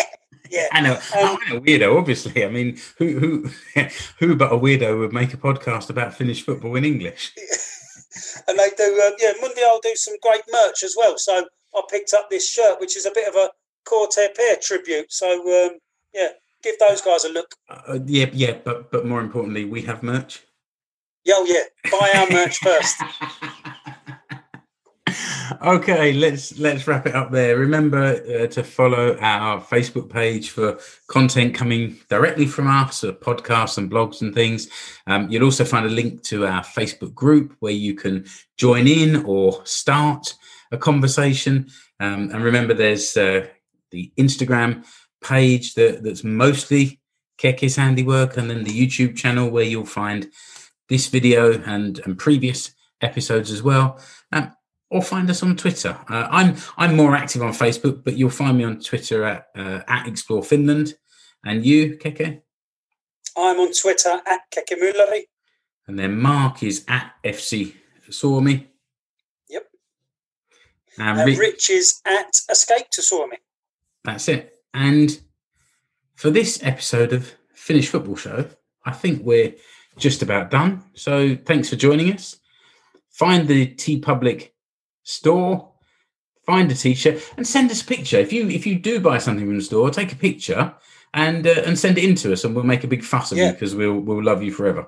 [0.50, 0.66] yeah.
[0.72, 1.96] I know, Um, I'm a weirdo.
[1.96, 3.50] Obviously, I mean, who who
[4.18, 7.32] who but a weirdo would make a podcast about Finnish football in English?
[8.48, 11.16] and they do um, yeah Mundial do some great merch as well.
[11.18, 13.50] So I picked up this shirt, which is a bit of a
[13.88, 15.12] KTP tribute.
[15.12, 15.28] So
[15.66, 15.78] um,
[16.12, 16.28] yeah,
[16.62, 17.54] give those guys a look.
[17.68, 20.42] Uh, yeah, yeah, but but more importantly, we have merch.
[21.28, 23.02] Oh, yeah, buy our merch first.
[25.62, 27.56] okay, let's let's wrap it up there.
[27.56, 33.78] Remember uh, to follow our Facebook page for content coming directly from us, uh, podcasts
[33.78, 34.68] and blogs and things.
[35.06, 39.24] Um, you'll also find a link to our Facebook group where you can join in
[39.24, 40.34] or start
[40.72, 41.68] a conversation.
[42.00, 43.46] Um, and remember, there's uh,
[43.90, 44.84] the Instagram
[45.22, 47.00] page that, that's mostly
[47.38, 50.30] Keke's handiwork, and then the YouTube channel where you'll find
[50.88, 54.00] this video and, and previous episodes as well.
[54.32, 54.52] Um,
[54.90, 55.98] or find us on Twitter.
[56.08, 59.80] Uh, I'm I'm more active on Facebook, but you'll find me on Twitter at uh,
[59.88, 60.94] at Explore Finland.
[61.44, 62.42] And you, Keke?
[63.36, 65.22] I'm on Twitter at Kekemulari.
[65.86, 67.74] And then Mark is at FC
[68.08, 68.66] Suomi.
[69.48, 69.66] Yep.
[70.98, 73.36] And And Rich, Rich is at Escape to Suomi.
[74.04, 74.52] that's it.
[74.72, 75.20] And
[76.14, 78.48] for this episode of Finnish Football Show,
[78.84, 79.54] I think we're
[79.96, 80.82] just about done.
[80.94, 82.36] So thanks for joining us.
[83.10, 84.50] Find the TeePublic
[85.04, 85.70] store,
[86.46, 88.18] find a t-shirt, and send us a picture.
[88.18, 90.74] If you if you do buy something from the store, take a picture
[91.12, 93.38] and uh, and send it in to us, and we'll make a big fuss of
[93.38, 94.86] you because we'll we'll love you forever.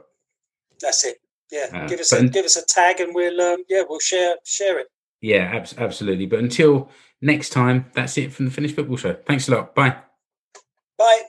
[0.80, 1.18] That's it.
[1.52, 4.34] Yeah, Uh, give us a give us a tag and we'll um, yeah we'll share
[4.44, 4.88] share it.
[5.20, 6.26] Yeah, abs- absolutely.
[6.26, 6.90] But until
[7.22, 9.14] next time, that's it from the Finnish Football Show.
[9.26, 9.74] Thanks a lot.
[9.74, 9.96] Bye.
[10.98, 11.22] Bye.